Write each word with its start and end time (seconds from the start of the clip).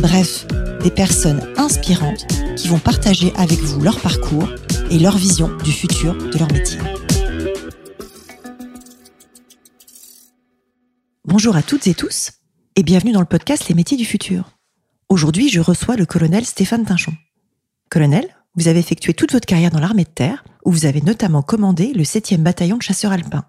bref, 0.00 0.46
des 0.82 0.90
personnes 0.90 1.42
inspirantes 1.56 2.26
qui 2.56 2.68
vont 2.68 2.78
partager 2.78 3.32
avec 3.36 3.58
vous 3.60 3.80
leur 3.80 4.00
parcours 4.00 4.48
et 4.90 4.98
leur 4.98 5.16
vision 5.16 5.54
du 5.58 5.72
futur 5.72 6.14
de 6.16 6.38
leur 6.38 6.50
métier. 6.52 6.78
Bonjour 11.24 11.56
à 11.56 11.62
toutes 11.62 11.86
et 11.86 11.94
tous 11.94 12.32
et 12.76 12.82
bienvenue 12.82 13.12
dans 13.12 13.20
le 13.20 13.26
podcast 13.26 13.68
Les 13.68 13.74
métiers 13.74 13.96
du 13.96 14.04
futur. 14.04 14.50
Aujourd'hui, 15.08 15.48
je 15.48 15.60
reçois 15.60 15.96
le 15.96 16.06
colonel 16.06 16.44
Stéphane 16.44 16.84
Tinchon. 16.84 17.12
Colonel, 17.90 18.28
vous 18.54 18.68
avez 18.68 18.78
effectué 18.78 19.14
toute 19.14 19.32
votre 19.32 19.46
carrière 19.46 19.70
dans 19.70 19.80
l'armée 19.80 20.04
de 20.04 20.10
terre, 20.10 20.44
où 20.64 20.72
vous 20.72 20.86
avez 20.86 21.00
notamment 21.00 21.42
commandé 21.42 21.92
le 21.92 22.02
7e 22.02 22.38
bataillon 22.38 22.76
de 22.76 22.82
chasseurs 22.82 23.12
alpins. 23.12 23.44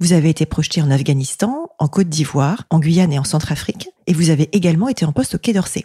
Vous 0.00 0.12
avez 0.12 0.30
été 0.30 0.46
projeté 0.46 0.82
en 0.82 0.90
Afghanistan, 0.90 1.68
en 1.78 1.88
Côte 1.88 2.08
d'Ivoire, 2.08 2.64
en 2.70 2.78
Guyane 2.78 3.12
et 3.12 3.18
en 3.18 3.24
Centrafrique, 3.24 3.88
et 4.06 4.12
vous 4.12 4.30
avez 4.30 4.48
également 4.52 4.88
été 4.88 5.04
en 5.04 5.12
poste 5.12 5.34
au 5.34 5.38
Quai 5.38 5.52
d'Orsay. 5.52 5.84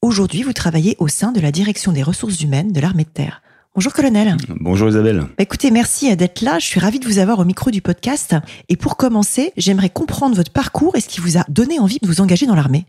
Aujourd'hui, 0.00 0.42
vous 0.42 0.52
travaillez 0.52 0.96
au 0.98 1.08
sein 1.08 1.32
de 1.32 1.40
la 1.40 1.50
direction 1.50 1.92
des 1.92 2.02
ressources 2.02 2.40
humaines 2.40 2.72
de 2.72 2.80
l'armée 2.80 3.04
de 3.04 3.08
terre. 3.08 3.42
Bonjour 3.74 3.92
colonel. 3.92 4.36
Bonjour 4.60 4.88
Isabelle. 4.88 5.20
Bah, 5.20 5.28
écoutez, 5.38 5.70
merci 5.70 6.14
d'être 6.16 6.40
là. 6.40 6.58
Je 6.58 6.66
suis 6.66 6.80
ravie 6.80 6.98
de 6.98 7.06
vous 7.06 7.18
avoir 7.18 7.38
au 7.38 7.44
micro 7.44 7.70
du 7.70 7.82
podcast. 7.82 8.34
Et 8.68 8.76
pour 8.76 8.96
commencer, 8.96 9.52
j'aimerais 9.56 9.90
comprendre 9.90 10.34
votre 10.34 10.52
parcours 10.52 10.96
et 10.96 11.00
ce 11.00 11.08
qui 11.08 11.20
vous 11.20 11.38
a 11.38 11.44
donné 11.48 11.78
envie 11.78 11.98
de 12.00 12.06
vous 12.06 12.20
engager 12.20 12.46
dans 12.46 12.56
l'armée. 12.56 12.86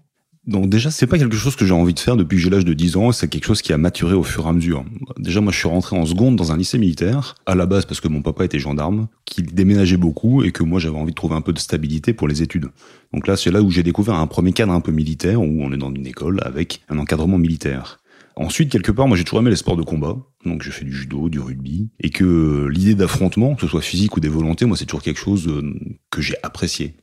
Donc 0.49 0.67
déjà, 0.67 0.89
c'est 0.89 1.05
pas 1.05 1.19
quelque 1.19 1.35
chose 1.35 1.55
que 1.55 1.63
j'ai 1.63 1.75
envie 1.75 1.93
de 1.93 1.99
faire 1.99 2.17
depuis 2.17 2.37
que 2.37 2.41
j'ai 2.41 2.49
l'âge 2.49 2.65
de 2.65 2.73
10 2.73 2.97
ans, 2.97 3.11
c'est 3.11 3.27
quelque 3.27 3.45
chose 3.45 3.61
qui 3.61 3.71
a 3.71 3.77
maturé 3.77 4.15
au 4.15 4.23
fur 4.23 4.47
et 4.47 4.49
à 4.49 4.51
mesure. 4.51 4.83
Déjà, 5.19 5.41
moi, 5.41 5.51
je 5.51 5.59
suis 5.59 5.67
rentré 5.67 5.95
en 5.95 6.07
seconde 6.07 6.35
dans 6.37 6.51
un 6.51 6.57
lycée 6.57 6.79
militaire, 6.79 7.35
à 7.45 7.53
la 7.53 7.67
base 7.67 7.85
parce 7.85 8.01
que 8.01 8.07
mon 8.07 8.23
papa 8.23 8.45
était 8.45 8.57
gendarme, 8.57 9.09
qu'il 9.25 9.53
déménageait 9.53 9.97
beaucoup 9.97 10.43
et 10.43 10.51
que 10.51 10.63
moi, 10.63 10.79
j'avais 10.79 10.97
envie 10.97 11.11
de 11.11 11.15
trouver 11.15 11.35
un 11.35 11.41
peu 11.41 11.53
de 11.53 11.59
stabilité 11.59 12.13
pour 12.13 12.27
les 12.27 12.41
études. 12.41 12.69
Donc 13.13 13.27
là, 13.27 13.37
c'est 13.37 13.51
là 13.51 13.61
où 13.61 13.69
j'ai 13.69 13.83
découvert 13.83 14.15
un 14.15 14.25
premier 14.25 14.51
cadre 14.51 14.71
un 14.71 14.81
peu 14.81 14.91
militaire, 14.91 15.39
où 15.39 15.63
on 15.63 15.71
est 15.71 15.77
dans 15.77 15.93
une 15.93 16.07
école 16.07 16.39
avec 16.43 16.81
un 16.89 16.97
encadrement 16.97 17.37
militaire. 17.37 17.99
Ensuite, 18.35 18.71
quelque 18.71 18.91
part, 18.91 19.07
moi 19.07 19.17
j'ai 19.17 19.25
toujours 19.25 19.41
aimé 19.41 19.51
les 19.51 19.55
sports 19.55 19.77
de 19.77 19.83
combat. 19.83 20.17
Donc 20.45 20.63
j'ai 20.63 20.71
fait 20.71 20.85
du 20.85 20.93
judo, 20.93 21.29
du 21.29 21.39
rugby. 21.39 21.89
Et 21.99 22.09
que 22.09 22.67
l'idée 22.71 22.95
d'affrontement, 22.95 23.53
que 23.53 23.61
ce 23.61 23.67
soit 23.67 23.81
physique 23.81 24.17
ou 24.17 24.19
des 24.19 24.29
volontés, 24.29 24.65
moi 24.65 24.77
c'est 24.77 24.85
toujours 24.85 25.03
quelque 25.03 25.19
chose 25.19 25.47
euh, 25.47 25.75
que 26.09 26.21
j'ai 26.21 26.35
apprécié. 26.41 26.95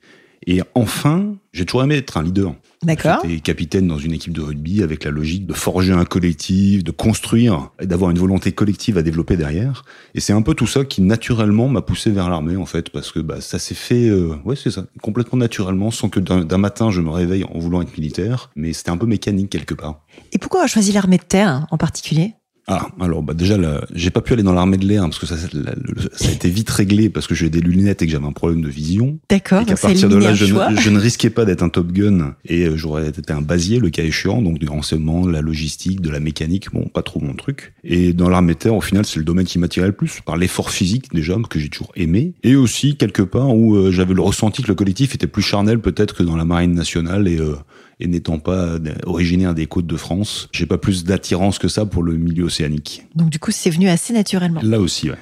Et 0.46 0.60
enfin, 0.74 1.34
j'ai 1.52 1.64
toujours 1.64 1.82
aimé 1.82 1.96
être 1.96 2.16
un 2.16 2.22
leader. 2.22 2.54
D'accord. 2.82 3.20
J'étais 3.24 3.40
capitaine 3.40 3.88
dans 3.88 3.98
une 3.98 4.12
équipe 4.12 4.32
de 4.32 4.42
rugby 4.42 4.82
avec 4.82 5.04
la 5.04 5.10
logique 5.10 5.46
de 5.46 5.52
forger 5.52 5.92
un 5.92 6.04
collectif, 6.04 6.84
de 6.84 6.90
construire 6.90 7.70
et 7.80 7.86
d'avoir 7.86 8.10
une 8.10 8.18
volonté 8.18 8.52
collective 8.52 8.98
à 8.98 9.02
développer 9.02 9.36
derrière. 9.36 9.84
Et 10.14 10.20
c'est 10.20 10.32
un 10.32 10.42
peu 10.42 10.54
tout 10.54 10.66
ça 10.66 10.84
qui 10.84 11.02
naturellement 11.02 11.68
m'a 11.68 11.82
poussé 11.82 12.10
vers 12.10 12.28
l'armée 12.28 12.56
en 12.56 12.66
fait, 12.66 12.90
parce 12.90 13.12
que 13.12 13.20
bah, 13.20 13.40
ça 13.40 13.58
s'est 13.58 13.74
fait, 13.74 14.08
euh, 14.08 14.36
ouais 14.44 14.56
c'est 14.56 14.70
ça, 14.70 14.84
complètement 15.02 15.38
naturellement, 15.38 15.90
sans 15.90 16.08
que 16.08 16.20
d'un 16.20 16.58
matin 16.58 16.90
je 16.90 17.00
me 17.00 17.10
réveille 17.10 17.44
en 17.44 17.58
voulant 17.58 17.82
être 17.82 17.96
militaire, 17.96 18.50
mais 18.56 18.72
c'était 18.72 18.90
un 18.90 18.96
peu 18.98 19.06
mécanique 19.06 19.50
quelque 19.50 19.74
part. 19.74 20.04
Et 20.32 20.38
pourquoi 20.38 20.60
avoir 20.60 20.68
choisi 20.68 20.92
l'armée 20.92 21.18
de 21.18 21.24
terre 21.24 21.66
en 21.70 21.78
particulier? 21.78 22.34
Ah, 22.68 22.88
alors 23.00 23.22
bah 23.22 23.34
déjà, 23.34 23.56
j'ai 23.94 24.10
pas 24.10 24.20
pu 24.20 24.32
aller 24.32 24.42
dans 24.42 24.52
l'armée 24.52 24.76
de 24.76 24.86
l'air 24.86 25.02
parce 25.02 25.18
que 25.18 25.26
ça, 25.26 25.36
ça, 25.36 26.28
a 26.28 26.32
été 26.32 26.50
vite 26.50 26.68
réglé 26.68 27.08
parce 27.08 27.28
que 27.28 27.34
j'ai 27.34 27.48
des 27.48 27.60
lunettes 27.60 28.02
et 28.02 28.06
que 28.06 28.12
j'avais 28.12 28.26
un 28.26 28.32
problème 28.32 28.60
de 28.60 28.68
vision. 28.68 29.18
D'accord. 29.30 29.64
Qu'à 29.64 29.76
partir 29.76 30.08
de 30.08 30.16
là, 30.16 30.34
je 30.34 30.46
ne, 30.46 30.76
je 30.76 30.90
ne, 30.90 30.98
risquais 30.98 31.30
pas 31.30 31.44
d'être 31.44 31.62
un 31.62 31.68
Top 31.68 31.92
Gun 31.92 32.34
et 32.44 32.64
euh, 32.64 32.76
j'aurais 32.76 33.08
été 33.08 33.32
un 33.32 33.40
basier 33.40 33.78
le 33.78 33.90
cas 33.90 34.02
échéant, 34.02 34.42
donc 34.42 34.58
du 34.58 34.68
renseignement, 34.68 35.24
de 35.24 35.30
la 35.30 35.42
logistique, 35.42 36.00
de 36.00 36.10
la 36.10 36.18
mécanique, 36.18 36.72
bon, 36.72 36.88
pas 36.88 37.02
trop 37.02 37.20
mon 37.20 37.34
truc. 37.34 37.74
Et 37.84 38.12
dans 38.12 38.28
l'armée 38.28 38.54
de 38.54 38.58
terre, 38.58 38.74
au 38.74 38.80
final, 38.80 39.06
c'est 39.06 39.18
le 39.18 39.24
domaine 39.24 39.46
qui 39.46 39.60
m'attirait 39.60 39.86
le 39.86 39.92
plus 39.92 40.20
par 40.24 40.36
l'effort 40.36 40.70
physique 40.70 41.14
déjà 41.14 41.36
que 41.48 41.58
j'ai 41.58 41.68
toujours 41.68 41.92
aimé 41.96 42.32
et 42.42 42.56
aussi 42.56 42.96
quelque 42.96 43.22
part 43.22 43.54
où 43.54 43.76
euh, 43.76 43.90
j'avais 43.90 44.14
le 44.14 44.22
ressenti 44.22 44.62
que 44.62 44.68
le 44.68 44.74
collectif 44.74 45.14
était 45.14 45.26
plus 45.26 45.42
charnel 45.42 45.80
peut-être 45.80 46.14
que 46.14 46.22
dans 46.22 46.36
la 46.36 46.44
marine 46.44 46.72
nationale 46.72 47.28
et 47.28 47.38
euh, 47.38 47.54
et 48.00 48.06
n'étant 48.06 48.38
pas 48.38 48.76
originaire 49.04 49.54
des 49.54 49.66
côtes 49.66 49.86
de 49.86 49.96
France, 49.96 50.48
j'ai 50.52 50.66
pas 50.66 50.78
plus 50.78 51.04
d'attirance 51.04 51.58
que 51.58 51.68
ça 51.68 51.86
pour 51.86 52.02
le 52.02 52.16
milieu 52.16 52.44
océanique. 52.44 53.04
Donc 53.14 53.30
du 53.30 53.38
coup, 53.38 53.50
c'est 53.50 53.70
venu 53.70 53.88
assez 53.88 54.12
naturellement. 54.12 54.60
Là 54.62 54.80
aussi, 54.80 55.10
ouais. 55.10 55.16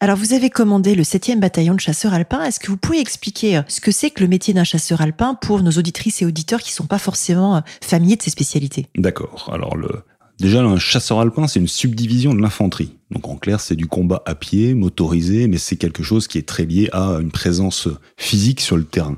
Alors, 0.00 0.16
vous 0.16 0.32
avez 0.32 0.48
commandé 0.48 0.94
le 0.94 1.02
7e 1.02 1.40
bataillon 1.40 1.74
de 1.74 1.80
chasseurs 1.80 2.14
alpins. 2.14 2.44
Est-ce 2.44 2.60
que 2.60 2.68
vous 2.68 2.76
pouvez 2.76 3.00
expliquer 3.00 3.56
euh, 3.56 3.62
ce 3.66 3.80
que 3.80 3.90
c'est 3.90 4.10
que 4.10 4.22
le 4.22 4.28
métier 4.28 4.54
d'un 4.54 4.62
chasseur 4.62 5.00
alpin 5.00 5.34
pour 5.34 5.60
nos 5.60 5.72
auditrices 5.72 6.22
et 6.22 6.24
auditeurs 6.24 6.60
qui 6.60 6.72
sont 6.72 6.86
pas 6.86 6.98
forcément 6.98 7.56
euh, 7.56 7.60
familiers 7.82 8.14
de 8.14 8.22
ces 8.22 8.30
spécialités? 8.30 8.86
D'accord. 8.96 9.50
Alors, 9.52 9.76
le, 9.76 9.88
Déjà, 10.38 10.62
un 10.62 10.78
chasseur 10.78 11.18
alpin, 11.18 11.48
c'est 11.48 11.58
une 11.58 11.66
subdivision 11.66 12.32
de 12.32 12.40
l'infanterie. 12.40 12.92
Donc 13.10 13.28
en 13.28 13.36
clair, 13.36 13.58
c'est 13.58 13.74
du 13.74 13.86
combat 13.86 14.22
à 14.24 14.36
pied, 14.36 14.74
motorisé, 14.74 15.48
mais 15.48 15.58
c'est 15.58 15.74
quelque 15.74 16.04
chose 16.04 16.28
qui 16.28 16.38
est 16.38 16.46
très 16.46 16.64
lié 16.64 16.88
à 16.92 17.18
une 17.20 17.32
présence 17.32 17.88
physique 18.16 18.60
sur 18.60 18.76
le 18.76 18.84
terrain. 18.84 19.16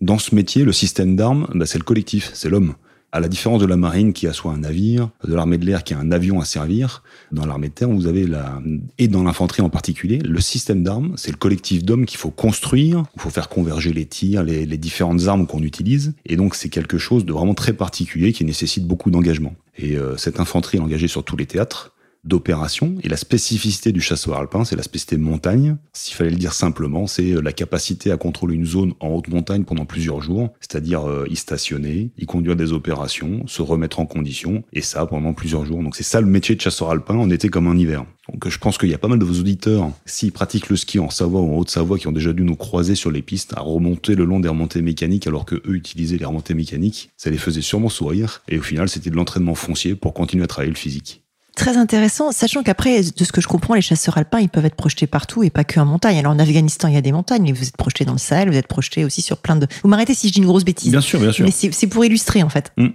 Dans 0.00 0.18
ce 0.18 0.34
métier, 0.34 0.64
le 0.64 0.72
système 0.72 1.14
d'armes, 1.14 1.46
bah, 1.54 1.66
c'est 1.66 1.76
le 1.76 1.84
collectif, 1.84 2.30
c'est 2.32 2.48
l'homme. 2.48 2.74
À 3.12 3.20
la 3.20 3.28
différence 3.28 3.60
de 3.60 3.66
la 3.66 3.76
marine 3.76 4.12
qui 4.14 4.26
a 4.28 4.32
soit 4.32 4.52
un 4.52 4.58
navire, 4.58 5.10
de 5.24 5.34
l'armée 5.34 5.58
de 5.58 5.66
l'air 5.66 5.84
qui 5.84 5.92
a 5.92 5.98
un 5.98 6.10
avion 6.10 6.40
à 6.40 6.44
servir, 6.46 7.02
dans 7.32 7.44
l'armée 7.44 7.68
de 7.68 7.74
terre, 7.74 7.90
vous 7.90 8.06
avez 8.06 8.26
la, 8.26 8.62
et 8.98 9.08
dans 9.08 9.24
l'infanterie 9.24 9.62
en 9.62 9.68
particulier, 9.68 10.20
le 10.20 10.40
système 10.40 10.84
d'armes, 10.84 11.12
c'est 11.16 11.32
le 11.32 11.36
collectif 11.36 11.84
d'hommes 11.84 12.06
qu'il 12.06 12.18
faut 12.18 12.30
construire, 12.30 13.04
il 13.16 13.20
faut 13.20 13.30
faire 13.30 13.48
converger 13.48 13.92
les 13.92 14.06
tirs, 14.06 14.44
les, 14.44 14.64
différentes 14.78 15.26
armes 15.26 15.46
qu'on 15.46 15.62
utilise, 15.62 16.14
et 16.24 16.36
donc 16.36 16.54
c'est 16.54 16.68
quelque 16.68 16.96
chose 16.96 17.26
de 17.26 17.32
vraiment 17.32 17.54
très 17.54 17.72
particulier 17.72 18.32
qui 18.32 18.44
nécessite 18.44 18.86
beaucoup 18.86 19.10
d'engagement. 19.10 19.54
Et 19.76 19.98
euh, 19.98 20.16
cette 20.16 20.40
infanterie 20.40 20.78
est 20.78 20.80
engagée 20.80 21.08
sur 21.08 21.24
tous 21.24 21.36
les 21.36 21.46
théâtres, 21.46 21.92
d'opération. 22.24 22.96
Et 23.02 23.08
la 23.08 23.16
spécificité 23.16 23.92
du 23.92 24.00
chasseur 24.00 24.36
alpin, 24.36 24.64
c'est 24.64 24.76
la 24.76 24.82
spécificité 24.82 25.16
montagne. 25.16 25.76
S'il 25.92 26.14
fallait 26.14 26.30
le 26.30 26.36
dire 26.36 26.52
simplement, 26.52 27.06
c'est 27.06 27.32
euh, 27.32 27.40
la 27.40 27.52
capacité 27.52 28.10
à 28.10 28.16
contrôler 28.16 28.54
une 28.54 28.66
zone 28.66 28.92
en 29.00 29.08
haute 29.08 29.28
montagne 29.28 29.64
pendant 29.64 29.84
plusieurs 29.84 30.20
jours, 30.20 30.52
c'est-à-dire 30.60 31.08
euh, 31.08 31.26
y 31.30 31.36
stationner, 31.36 32.10
y 32.18 32.26
conduire 32.26 32.56
des 32.56 32.72
opérations, 32.72 33.46
se 33.46 33.62
remettre 33.62 34.00
en 34.00 34.06
condition, 34.06 34.62
et 34.72 34.82
ça 34.82 35.06
pendant 35.06 35.32
plusieurs 35.32 35.64
jours. 35.64 35.82
Donc 35.82 35.96
c'est 35.96 36.02
ça 36.02 36.20
le 36.20 36.26
métier 36.26 36.54
de 36.54 36.60
chasseur 36.60 36.90
alpin 36.90 37.16
en 37.16 37.30
été 37.30 37.48
comme 37.48 37.66
en 37.66 37.74
hiver. 37.74 38.04
Donc 38.30 38.48
je 38.48 38.58
pense 38.58 38.78
qu'il 38.78 38.90
y 38.90 38.94
a 38.94 38.98
pas 38.98 39.08
mal 39.08 39.18
de 39.18 39.24
vos 39.24 39.40
auditeurs, 39.40 39.90
s'ils 40.06 40.32
pratiquent 40.32 40.68
le 40.68 40.76
ski 40.76 40.98
en 40.98 41.10
Savoie 41.10 41.40
ou 41.40 41.54
en 41.54 41.58
Haute-Savoie, 41.58 41.98
qui 41.98 42.06
ont 42.06 42.12
déjà 42.12 42.32
dû 42.32 42.42
nous 42.42 42.56
croiser 42.56 42.94
sur 42.94 43.10
les 43.10 43.22
pistes, 43.22 43.54
à 43.56 43.60
remonter 43.60 44.14
le 44.14 44.24
long 44.24 44.40
des 44.40 44.48
remontées 44.48 44.82
mécaniques 44.82 45.26
alors 45.26 45.44
que 45.44 45.56
eux 45.56 45.74
utilisaient 45.74 46.18
les 46.18 46.24
remontées 46.24 46.54
mécaniques, 46.54 47.10
ça 47.16 47.30
les 47.30 47.38
faisait 47.38 47.62
sûrement 47.62 47.88
sourire. 47.88 48.42
Et 48.48 48.58
au 48.58 48.62
final, 48.62 48.88
c'était 48.88 49.10
de 49.10 49.16
l'entraînement 49.16 49.54
foncier 49.54 49.94
pour 49.94 50.14
continuer 50.14 50.44
à 50.44 50.46
travailler 50.46 50.72
le 50.72 50.78
physique. 50.78 51.22
Très 51.56 51.76
intéressant, 51.76 52.32
sachant 52.32 52.62
qu'après, 52.62 53.02
de 53.02 53.24
ce 53.24 53.32
que 53.32 53.40
je 53.40 53.48
comprends, 53.48 53.74
les 53.74 53.82
chasseurs 53.82 54.16
alpins, 54.16 54.40
ils 54.40 54.48
peuvent 54.48 54.64
être 54.64 54.76
projetés 54.76 55.06
partout 55.06 55.42
et 55.42 55.50
pas 55.50 55.64
que 55.64 55.78
en 55.80 55.84
montagne. 55.84 56.18
Alors 56.18 56.32
en 56.32 56.38
Afghanistan, 56.38 56.88
il 56.88 56.94
y 56.94 56.96
a 56.96 57.02
des 57.02 57.12
montagnes, 57.12 57.42
mais 57.42 57.52
vous 57.52 57.66
êtes 57.66 57.76
projetés 57.76 58.04
dans 58.04 58.12
le 58.12 58.18
Sahel, 58.18 58.50
vous 58.50 58.56
êtes 58.56 58.66
projetés 58.68 59.04
aussi 59.04 59.22
sur 59.22 59.38
plein 59.38 59.56
de. 59.56 59.66
Vous 59.82 59.88
m'arrêtez 59.88 60.14
si 60.14 60.28
je 60.28 60.32
dis 60.32 60.38
une 60.38 60.46
grosse 60.46 60.64
bêtise. 60.64 60.90
Bien 60.90 61.00
sûr, 61.00 61.20
bien 61.20 61.32
sûr. 61.32 61.44
Mais 61.44 61.50
c'est 61.50 61.86
pour 61.86 62.04
illustrer 62.04 62.42
en 62.42 62.48
fait. 62.48 62.72
Mmh. 62.76 62.88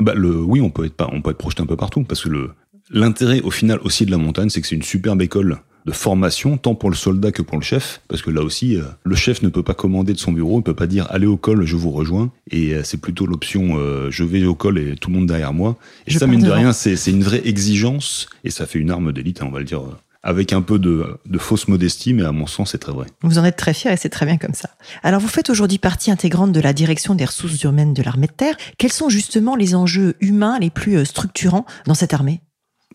Bah, 0.00 0.12
le, 0.14 0.36
oui, 0.36 0.60
on 0.60 0.70
peut 0.70 0.84
être 0.84 0.94
pas, 0.94 1.08
on 1.12 1.20
peut 1.22 1.30
être 1.30 1.38
projeté 1.38 1.62
un 1.62 1.66
peu 1.66 1.76
partout 1.76 2.04
parce 2.04 2.22
que 2.22 2.28
le 2.28 2.50
l'intérêt 2.90 3.40
au 3.40 3.50
final 3.50 3.78
aussi 3.82 4.04
de 4.06 4.10
la 4.10 4.18
montagne, 4.18 4.50
c'est 4.50 4.60
que 4.60 4.66
c'est 4.66 4.76
une 4.76 4.82
superbe 4.82 5.22
école 5.22 5.58
de 5.86 5.92
formation, 5.92 6.56
tant 6.56 6.74
pour 6.74 6.90
le 6.90 6.96
soldat 6.96 7.32
que 7.32 7.42
pour 7.42 7.58
le 7.58 7.62
chef, 7.62 8.00
parce 8.08 8.22
que 8.22 8.30
là 8.30 8.42
aussi, 8.42 8.76
euh, 8.76 8.82
le 9.04 9.16
chef 9.16 9.42
ne 9.42 9.48
peut 9.48 9.62
pas 9.62 9.74
commander 9.74 10.12
de 10.12 10.18
son 10.18 10.32
bureau, 10.32 10.60
il 10.60 10.62
peut 10.62 10.74
pas 10.74 10.86
dire 10.86 11.06
allez 11.10 11.26
au 11.26 11.36
col, 11.36 11.64
je 11.64 11.76
vous 11.76 11.90
rejoins, 11.90 12.30
et 12.50 12.74
euh, 12.74 12.82
c'est 12.84 13.00
plutôt 13.00 13.26
l'option 13.26 13.78
euh, 13.78 14.10
je 14.10 14.24
vais 14.24 14.44
au 14.44 14.54
col 14.54 14.78
et 14.78 14.96
tout 14.96 15.10
le 15.10 15.16
monde 15.16 15.26
derrière 15.26 15.52
moi. 15.52 15.76
Et 16.06 16.12
ça, 16.12 16.26
mine 16.26 16.42
de 16.42 16.50
rien, 16.50 16.72
c'est 16.72 16.94
une 17.10 17.24
vraie 17.24 17.42
exigence, 17.46 18.28
et 18.44 18.50
ça 18.50 18.66
fait 18.66 18.78
une 18.78 18.90
arme 18.90 19.12
d'élite, 19.12 19.42
hein, 19.42 19.46
on 19.48 19.52
va 19.52 19.58
le 19.58 19.64
dire 19.64 19.82
avec 20.24 20.52
un 20.52 20.62
peu 20.62 20.78
de, 20.78 21.18
de, 21.26 21.38
fausse 21.38 21.66
modestie, 21.66 22.14
mais 22.14 22.22
à 22.22 22.30
mon 22.30 22.46
sens, 22.46 22.70
c'est 22.70 22.78
très 22.78 22.92
vrai. 22.92 23.08
Vous 23.22 23.38
en 23.38 23.44
êtes 23.44 23.56
très 23.56 23.74
fier 23.74 23.92
et 23.92 23.96
c'est 23.96 24.08
très 24.08 24.24
bien 24.24 24.38
comme 24.38 24.54
ça. 24.54 24.70
Alors, 25.02 25.20
vous 25.20 25.26
faites 25.26 25.50
aujourd'hui 25.50 25.78
partie 25.78 26.12
intégrante 26.12 26.52
de 26.52 26.60
la 26.60 26.72
direction 26.72 27.16
des 27.16 27.24
ressources 27.24 27.64
humaines 27.64 27.92
de 27.92 28.02
l'armée 28.04 28.28
de 28.28 28.32
terre. 28.32 28.54
Quels 28.78 28.92
sont 28.92 29.08
justement 29.08 29.56
les 29.56 29.74
enjeux 29.74 30.14
humains 30.20 30.60
les 30.60 30.70
plus 30.70 31.04
structurants 31.04 31.66
dans 31.86 31.94
cette 31.94 32.14
armée? 32.14 32.40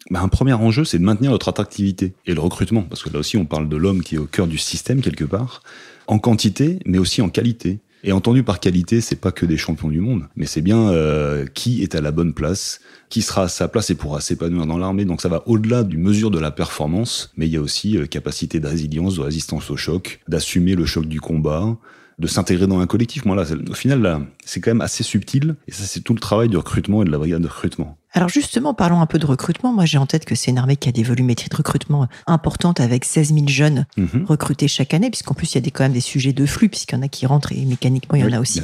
Bah, 0.10 0.22
un 0.22 0.28
premier 0.28 0.54
enjeu, 0.54 0.86
c'est 0.86 1.00
de 1.00 1.04
maintenir 1.04 1.32
notre 1.32 1.50
attractivité 1.50 2.14
et 2.26 2.34
le 2.34 2.40
recrutement, 2.40 2.84
parce 2.84 3.04
que 3.04 3.10
là 3.10 3.20
aussi, 3.20 3.38
on 3.38 3.46
parle 3.46 3.70
de 3.70 3.78
l'homme 3.78 4.02
qui 4.02 4.16
est 4.16 4.20
au 4.20 4.26
cœur 4.26 4.48
du 4.48 4.58
système 4.58 5.02
quelque 5.02 5.26
part, 5.26 5.64
en 6.08 6.20
quantité, 6.20 6.80
mais 6.86 6.98
aussi 6.98 7.22
en 7.22 7.30
qualité. 7.30 7.80
Et 8.04 8.12
entendu 8.12 8.44
par 8.44 8.60
qualité, 8.60 9.02
c'est 9.02 9.16
pas 9.16 9.32
que 9.32 9.46
des 9.46 9.58
champions 9.58 9.90
du 9.90 10.00
monde, 10.00 10.28
mais 10.36 10.46
c'est 10.46 10.62
bien 10.62 10.90
euh, 10.90 11.46
qui 11.46 11.82
est 11.82 11.96
à 11.96 12.02
la 12.02 12.12
bonne 12.12 12.34
place, 12.34 12.80
qui 13.10 13.22
sera 13.22 13.44
à 13.44 13.48
sa 13.48 13.68
place 13.68 13.90
et 13.90 13.96
pourra 13.96 14.22
s'épanouir 14.22 14.66
dans 14.66 14.78
l'armée. 14.78 15.04
Donc 15.04 15.20
ça 15.20 15.30
va 15.30 15.44
au-delà 15.48 15.84
du 15.84 15.98
mesure 15.98 16.32
de 16.32 16.40
la 16.40 16.52
performance, 16.52 17.34
mais 17.38 17.48
il 17.48 17.54
y 17.54 17.58
a 17.58 17.62
aussi 17.62 17.98
euh, 17.98 18.06
capacité 18.06 18.60
de 18.60 18.68
résilience, 18.68 19.16
de 19.16 19.22
résistance 19.22 19.72
au 19.72 19.78
choc, 19.78 20.22
d'assumer 20.28 20.76
le 20.76 20.86
choc 20.86 21.06
du 21.06 21.20
combat, 21.20 21.76
de 22.20 22.28
s'intégrer 22.28 22.68
dans 22.68 22.80
un 22.80 22.88
collectif. 22.88 23.26
Moi 23.26 23.36
là, 23.36 23.44
au 23.70 23.74
final 23.74 24.02
là, 24.02 24.22
c'est 24.46 24.62
quand 24.62 24.72
même 24.72 24.82
assez 24.82 25.04
subtil, 25.04 25.56
et 25.68 25.72
ça 25.72 25.84
c'est 25.86 26.02
tout 26.02 26.14
le 26.14 26.20
travail 26.20 26.50
du 26.50 26.58
recrutement 26.58 27.02
et 27.02 27.06
de 27.06 27.12
la 27.12 27.18
brigade 27.18 27.42
de 27.42 27.48
recrutement. 27.48 27.98
Alors 28.14 28.30
justement, 28.30 28.74
parlons 28.74 29.02
un 29.02 29.06
peu 29.06 29.20
de 29.20 29.26
recrutement. 29.26 29.74
Moi, 29.74 29.86
j'ai 29.86 29.98
en 29.98 30.06
tête 30.06 30.26
que 30.26 30.34
c'est 30.34 30.50
une 30.52 30.58
armée 30.58 30.78
qui 30.78 30.88
a 30.90 30.92
des 30.92 31.04
volumétries 31.04 31.50
de 31.50 31.56
recrutement 31.56 32.08
importantes 32.26 32.80
avec 32.80 33.06
16 33.06 33.34
000 33.34 33.48
jeunes 33.48 33.86
Mhm. 33.98 34.26
recrutés 34.28 34.68
chaque 34.68 34.94
année, 34.94 35.10
puisqu'en 35.10 35.34
plus, 35.34 35.52
il 35.54 35.56
y 35.56 35.58
a 35.58 35.62
des, 35.62 35.72
quand 35.72 35.84
même 35.84 35.94
des 35.94 36.00
sujets 36.02 36.34
de 36.34 36.46
flux, 36.46 36.70
puisqu'il 36.70 36.96
y 36.96 36.98
en 36.98 37.02
a 37.02 37.10
qui 37.10 37.26
rentrent 37.26 37.52
et 37.52 37.64
mécaniquement, 37.66 38.16
il 38.18 38.22
y 38.24 38.28
en 38.28 38.32
a 38.32 38.40
aussi 38.40 38.62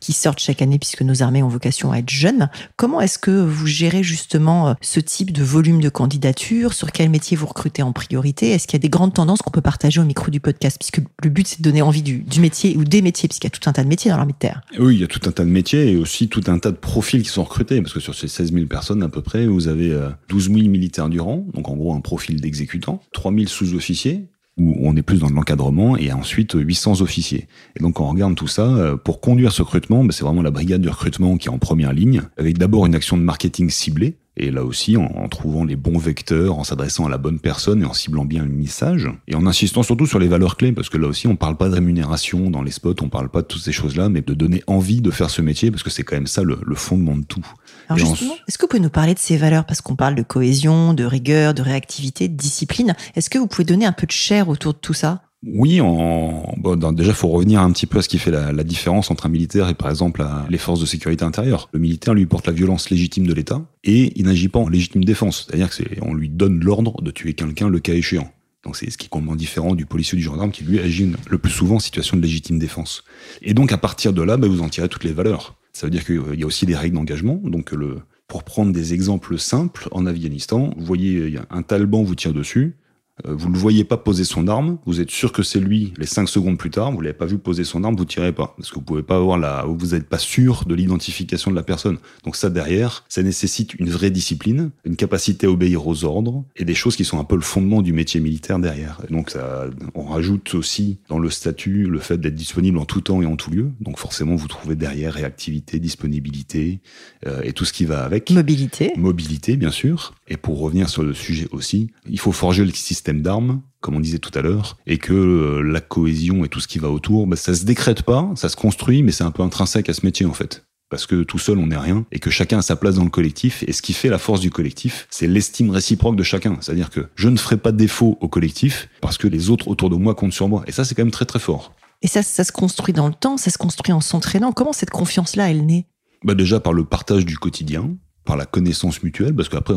qui 0.00 0.12
sortent 0.12 0.40
chaque 0.40 0.62
année, 0.62 0.78
puisque 0.78 1.02
nos 1.02 1.22
armées 1.22 1.42
ont 1.42 1.48
vocation 1.48 1.92
à 1.92 1.98
être 1.98 2.10
jeunes. 2.10 2.50
Comment 2.76 3.00
est-ce 3.00 3.18
que 3.18 3.30
vous 3.30 3.66
gérez 3.66 4.02
justement 4.02 4.68
euh, 4.70 4.74
ce 4.80 5.00
type 5.00 5.32
de 5.32 5.42
volume 5.44 5.80
de 5.80 5.88
candidatures? 5.88 6.72
Sur 6.74 6.90
quel 6.92 7.08
métier 7.08 7.36
vous 7.36 7.46
recrutez 7.46 7.82
en 7.82 7.92
priorité? 7.92 8.50
Est-ce 8.50 8.66
qu'il 8.66 8.74
y 8.74 8.80
a 8.80 8.82
des 8.82 8.88
grandes 8.90 9.14
tendances 9.14 9.42
qu'on 9.42 9.50
peut 9.50 9.60
partager 9.60 10.00
au 10.00 10.04
micro 10.04 10.30
du 10.30 10.40
podcast? 10.40 10.76
Puisque 10.78 11.00
le 11.22 11.30
but, 11.30 11.46
c'est 11.46 11.58
de 11.60 11.62
donner 11.64 11.82
envie 11.82 12.02
du, 12.02 12.18
du 12.18 12.40
métier 12.40 12.76
ou 12.76 12.84
des 12.84 13.00
métiers, 13.00 13.28
puisqu'il 13.28 13.46
y 13.46 13.52
a 13.54 13.58
tout 13.58 13.68
un 13.70 13.72
tas 13.72 13.84
de 13.84 13.88
métiers 13.88 14.10
dans 14.10 14.16
l'armée 14.16 14.32
de 14.32 14.38
terre. 14.38 14.60
Oui, 14.78 14.96
il 14.96 15.00
y 15.00 15.04
a 15.04 15.06
tout 15.06 15.20
un 15.26 15.32
tas 15.32 15.44
de 15.44 15.50
métiers 15.50 15.92
et 15.92 15.96
aussi 15.96 16.28
tout 16.28 16.42
un 16.48 16.58
tas 16.58 16.70
de 16.72 16.76
profils 16.76 17.22
qui 17.22 17.28
sont 17.28 17.44
recrutés. 17.44 17.80
Parce 17.80 17.94
que 17.94 18.00
sur 18.00 18.14
ces 18.14 18.28
16 18.28 18.52
000 18.52 18.66
personnes 18.72 19.02
à 19.02 19.08
peu 19.08 19.20
près, 19.20 19.46
vous 19.46 19.68
avez 19.68 19.92
euh, 19.92 20.08
12 20.30 20.50
000 20.50 20.68
militaires 20.68 21.10
du 21.10 21.20
rang, 21.20 21.46
donc 21.52 21.68
en 21.68 21.76
gros 21.76 21.92
un 21.92 22.00
profil 22.00 22.40
d'exécutant, 22.40 23.02
3 23.12 23.30
000 23.32 23.46
sous-officiers, 23.46 24.24
où 24.56 24.74
on 24.80 24.96
est 24.96 25.02
plus 25.02 25.20
dans 25.20 25.28
l'encadrement, 25.28 25.96
et 25.98 26.10
ensuite 26.10 26.54
800 26.54 27.02
officiers. 27.02 27.48
Et 27.76 27.80
donc 27.80 28.00
on 28.00 28.08
regarde 28.08 28.34
tout 28.34 28.48
ça, 28.48 28.66
euh, 28.66 28.96
pour 28.96 29.20
conduire 29.20 29.52
ce 29.52 29.60
recrutement, 29.60 30.02
ben, 30.04 30.10
c'est 30.10 30.24
vraiment 30.24 30.40
la 30.40 30.50
brigade 30.50 30.80
du 30.80 30.88
recrutement 30.88 31.36
qui 31.36 31.48
est 31.48 31.50
en 31.50 31.58
première 31.58 31.92
ligne, 31.92 32.22
avec 32.38 32.56
d'abord 32.56 32.86
une 32.86 32.94
action 32.94 33.18
de 33.18 33.22
marketing 33.22 33.68
ciblée, 33.68 34.16
et 34.36 34.50
là 34.50 34.64
aussi, 34.64 34.96
en, 34.96 35.04
en 35.04 35.28
trouvant 35.28 35.64
les 35.64 35.76
bons 35.76 35.98
vecteurs, 35.98 36.58
en 36.58 36.64
s'adressant 36.64 37.06
à 37.06 37.10
la 37.10 37.18
bonne 37.18 37.38
personne 37.38 37.82
et 37.82 37.84
en 37.84 37.92
ciblant 37.92 38.24
bien 38.24 38.44
le 38.44 38.50
message, 38.50 39.08
et 39.28 39.34
en 39.34 39.46
insistant 39.46 39.82
surtout 39.82 40.06
sur 40.06 40.18
les 40.18 40.28
valeurs 40.28 40.56
clés, 40.56 40.72
parce 40.72 40.88
que 40.88 40.96
là 40.98 41.06
aussi, 41.08 41.26
on 41.26 41.36
parle 41.36 41.56
pas 41.56 41.68
de 41.68 41.74
rémunération 41.74 42.50
dans 42.50 42.62
les 42.62 42.70
spots, 42.70 42.94
on 43.02 43.08
parle 43.08 43.28
pas 43.28 43.42
de 43.42 43.46
toutes 43.46 43.62
ces 43.62 43.72
choses-là, 43.72 44.08
mais 44.08 44.22
de 44.22 44.34
donner 44.34 44.62
envie 44.66 45.00
de 45.02 45.10
faire 45.10 45.28
ce 45.30 45.42
métier, 45.42 45.70
parce 45.70 45.82
que 45.82 45.90
c'est 45.90 46.02
quand 46.02 46.16
même 46.16 46.26
ça 46.26 46.42
le, 46.42 46.58
le 46.64 46.74
fondement 46.74 47.16
de 47.16 47.24
tout. 47.24 47.46
Alors 47.88 47.98
Et 47.98 48.02
en- 48.02 48.14
justement, 48.14 48.34
est-ce 48.48 48.56
que 48.58 48.62
vous 48.64 48.68
pouvez 48.68 48.80
nous 48.82 48.88
parler 48.90 49.14
de 49.14 49.18
ces 49.18 49.36
valeurs? 49.36 49.64
Parce 49.66 49.80
qu'on 49.82 49.96
parle 49.96 50.14
de 50.14 50.22
cohésion, 50.22 50.94
de 50.94 51.04
rigueur, 51.04 51.52
de 51.54 51.62
réactivité, 51.62 52.28
de 52.28 52.36
discipline. 52.36 52.94
Est-ce 53.14 53.28
que 53.28 53.38
vous 53.38 53.46
pouvez 53.46 53.64
donner 53.64 53.84
un 53.86 53.92
peu 53.92 54.06
de 54.06 54.12
chair 54.12 54.48
autour 54.48 54.72
de 54.72 54.78
tout 54.78 54.94
ça? 54.94 55.22
Oui, 55.44 55.80
en, 55.80 56.54
bon, 56.56 56.76
déjà, 56.92 57.12
faut 57.12 57.28
revenir 57.28 57.60
un 57.60 57.72
petit 57.72 57.86
peu 57.86 57.98
à 57.98 58.02
ce 58.02 58.08
qui 58.08 58.18
fait 58.18 58.30
la, 58.30 58.52
la 58.52 58.62
différence 58.62 59.10
entre 59.10 59.26
un 59.26 59.28
militaire 59.28 59.68
et, 59.68 59.74
par 59.74 59.90
exemple, 59.90 60.20
la- 60.20 60.46
les 60.48 60.58
forces 60.58 60.80
de 60.80 60.86
sécurité 60.86 61.24
intérieure. 61.24 61.68
Le 61.72 61.80
militaire, 61.80 62.14
lui, 62.14 62.26
porte 62.26 62.46
la 62.46 62.52
violence 62.52 62.90
légitime 62.90 63.26
de 63.26 63.34
l'État 63.34 63.60
et 63.82 64.12
il 64.14 64.24
n'agit 64.26 64.48
pas 64.48 64.60
en 64.60 64.68
légitime 64.68 65.04
défense. 65.04 65.46
C'est-à-dire 65.48 65.68
que 65.68 65.74
c'est, 65.74 65.98
on 66.02 66.14
lui 66.14 66.28
donne 66.28 66.62
l'ordre 66.62 67.02
de 67.02 67.10
tuer 67.10 67.34
quelqu'un 67.34 67.68
le 67.68 67.80
cas 67.80 67.94
échéant. 67.94 68.30
Donc 68.64 68.76
c'est 68.76 68.88
ce 68.90 68.96
qui 68.96 69.06
est 69.06 69.08
complètement 69.08 69.34
différent 69.34 69.74
du 69.74 69.86
policier 69.86 70.14
ou 70.14 70.20
du 70.20 70.22
gendarme 70.24 70.52
qui 70.52 70.62
lui 70.62 70.78
agit 70.78 71.10
le 71.28 71.38
plus 71.38 71.50
souvent 71.50 71.76
en 71.76 71.80
situation 71.80 72.16
de 72.16 72.22
légitime 72.22 72.60
défense. 72.60 73.02
Et 73.42 73.54
donc 73.54 73.72
à 73.72 73.78
partir 73.78 74.12
de 74.12 74.22
là, 74.22 74.36
bah, 74.36 74.46
vous 74.46 74.60
en 74.62 74.68
tirez 74.68 74.88
toutes 74.88 75.02
les 75.02 75.12
valeurs. 75.12 75.56
Ça 75.72 75.88
veut 75.88 75.90
dire 75.90 76.04
qu'il 76.04 76.22
y 76.38 76.44
a 76.44 76.46
aussi 76.46 76.64
des 76.66 76.76
règles 76.76 76.94
d'engagement. 76.94 77.40
Donc 77.42 77.72
le, 77.72 77.98
pour 78.28 78.44
prendre 78.44 78.70
des 78.72 78.94
exemples 78.94 79.36
simples, 79.36 79.88
en 79.90 80.06
Afghanistan, 80.06 80.72
vous 80.76 80.84
voyez 80.84 81.34
un 81.50 81.62
taliban 81.62 82.04
vous 82.04 82.14
tire 82.14 82.32
dessus, 82.32 82.76
vous 83.24 83.48
ne 83.48 83.54
le 83.54 83.58
voyez 83.58 83.84
pas 83.84 83.96
poser 83.96 84.24
son 84.24 84.48
arme, 84.48 84.78
vous 84.86 85.00
êtes 85.00 85.10
sûr 85.10 85.32
que 85.32 85.42
c'est 85.42 85.60
lui 85.60 85.92
les 85.98 86.06
5 86.06 86.28
secondes 86.28 86.58
plus 86.58 86.70
tard, 86.70 86.90
vous 86.92 87.00
l'avez 87.00 87.14
pas 87.14 87.26
vu 87.26 87.38
poser 87.38 87.62
son 87.64 87.84
arme, 87.84 87.94
vous 87.94 88.04
tirez 88.04 88.32
pas. 88.32 88.54
Parce 88.56 88.70
que 88.70 88.76
vous 88.76 88.82
pouvez 88.82 89.02
pas 89.02 89.16
avoir 89.16 89.38
la, 89.38 89.64
vous 89.66 89.88
n'êtes 89.88 90.08
pas 90.08 90.18
sûr 90.18 90.64
de 90.66 90.74
l'identification 90.74 91.50
de 91.50 91.56
la 91.56 91.62
personne. 91.62 91.98
Donc 92.24 92.36
ça 92.36 92.50
derrière, 92.50 93.04
ça 93.08 93.22
nécessite 93.22 93.74
une 93.74 93.90
vraie 93.90 94.10
discipline, 94.10 94.70
une 94.84 94.96
capacité 94.96 95.46
à 95.46 95.50
obéir 95.50 95.86
aux 95.86 96.04
ordres 96.04 96.44
et 96.56 96.64
des 96.64 96.74
choses 96.74 96.96
qui 96.96 97.04
sont 97.04 97.18
un 97.18 97.24
peu 97.24 97.36
le 97.36 97.42
fondement 97.42 97.82
du 97.82 97.92
métier 97.92 98.20
militaire 98.20 98.58
derrière. 98.58 99.00
Et 99.08 99.12
donc 99.12 99.30
ça, 99.30 99.66
on 99.94 100.04
rajoute 100.04 100.54
aussi 100.54 100.98
dans 101.08 101.18
le 101.18 101.30
statut 101.30 101.86
le 101.86 101.98
fait 101.98 102.18
d'être 102.18 102.34
disponible 102.34 102.78
en 102.78 102.84
tout 102.84 103.02
temps 103.02 103.22
et 103.22 103.26
en 103.26 103.36
tout 103.36 103.50
lieu. 103.50 103.70
Donc 103.80 103.98
forcément 103.98 104.36
vous 104.36 104.48
trouvez 104.48 104.74
derrière 104.74 105.14
réactivité, 105.14 105.78
disponibilité 105.78 106.80
euh, 107.26 107.42
et 107.42 107.52
tout 107.52 107.64
ce 107.64 107.72
qui 107.72 107.84
va 107.84 108.04
avec. 108.04 108.30
Mobilité. 108.30 108.92
Mobilité, 108.96 109.56
bien 109.56 109.70
sûr. 109.70 110.14
Et 110.28 110.36
pour 110.36 110.58
revenir 110.60 110.88
sur 110.88 111.02
le 111.02 111.12
sujet 111.14 111.46
aussi, 111.52 111.90
il 112.08 112.18
faut 112.18 112.32
forger 112.32 112.64
le 112.64 112.70
système 112.70 113.11
d'armes, 113.20 113.60
comme 113.80 113.96
on 113.96 114.00
disait 114.00 114.20
tout 114.20 114.30
à 114.38 114.40
l'heure, 114.40 114.78
et 114.86 114.96
que 114.96 115.12
euh, 115.12 115.60
la 115.60 115.82
cohésion 115.82 116.44
et 116.44 116.48
tout 116.48 116.60
ce 116.60 116.68
qui 116.68 116.78
va 116.78 116.88
autour, 116.88 117.26
bah, 117.26 117.36
ça 117.36 117.54
se 117.54 117.64
décrète 117.64 118.02
pas, 118.02 118.30
ça 118.36 118.48
se 118.48 118.56
construit, 118.56 119.02
mais 119.02 119.12
c'est 119.12 119.24
un 119.24 119.32
peu 119.32 119.42
intrinsèque 119.42 119.90
à 119.90 119.92
ce 119.92 120.06
métier 120.06 120.24
en 120.24 120.32
fait. 120.32 120.64
Parce 120.88 121.06
que 121.06 121.22
tout 121.22 121.38
seul, 121.38 121.58
on 121.58 121.66
n'est 121.66 121.76
rien, 121.76 122.04
et 122.12 122.18
que 122.18 122.30
chacun 122.30 122.58
a 122.58 122.62
sa 122.62 122.76
place 122.76 122.96
dans 122.96 123.04
le 123.04 123.10
collectif. 123.10 123.64
Et 123.66 123.72
ce 123.72 123.80
qui 123.80 123.94
fait 123.94 124.10
la 124.10 124.18
force 124.18 124.40
du 124.40 124.50
collectif, 124.50 125.06
c'est 125.10 125.26
l'estime 125.26 125.70
réciproque 125.70 126.16
de 126.16 126.22
chacun. 126.22 126.58
C'est-à-dire 126.60 126.90
que 126.90 127.08
je 127.14 127.28
ne 127.30 127.38
ferai 127.38 127.56
pas 127.56 127.72
défaut 127.72 128.18
au 128.20 128.28
collectif 128.28 128.88
parce 129.00 129.16
que 129.16 129.26
les 129.26 129.48
autres 129.48 129.68
autour 129.68 129.88
de 129.88 129.96
moi 129.96 130.14
comptent 130.14 130.34
sur 130.34 130.48
moi. 130.48 130.62
Et 130.66 130.72
ça, 130.72 130.84
c'est 130.84 130.94
quand 130.94 131.02
même 131.02 131.10
très 131.10 131.24
très 131.24 131.38
fort. 131.38 131.74
Et 132.02 132.08
ça, 132.08 132.22
ça 132.22 132.44
se 132.44 132.52
construit 132.52 132.92
dans 132.92 133.08
le 133.08 133.14
temps, 133.14 133.38
ça 133.38 133.50
se 133.50 133.56
construit 133.56 133.94
en 133.94 134.02
s'entraînant. 134.02 134.52
Comment 134.52 134.74
cette 134.74 134.90
confiance-là, 134.90 135.50
elle 135.50 135.64
naît? 135.64 135.86
Bah 136.24 136.34
déjà 136.34 136.60
par 136.60 136.74
le 136.74 136.84
partage 136.84 137.24
du 137.24 137.38
quotidien, 137.38 137.96
par 138.24 138.36
la 138.36 138.44
connaissance 138.44 139.02
mutuelle, 139.02 139.34
parce 139.34 139.48
qu'après, 139.48 139.74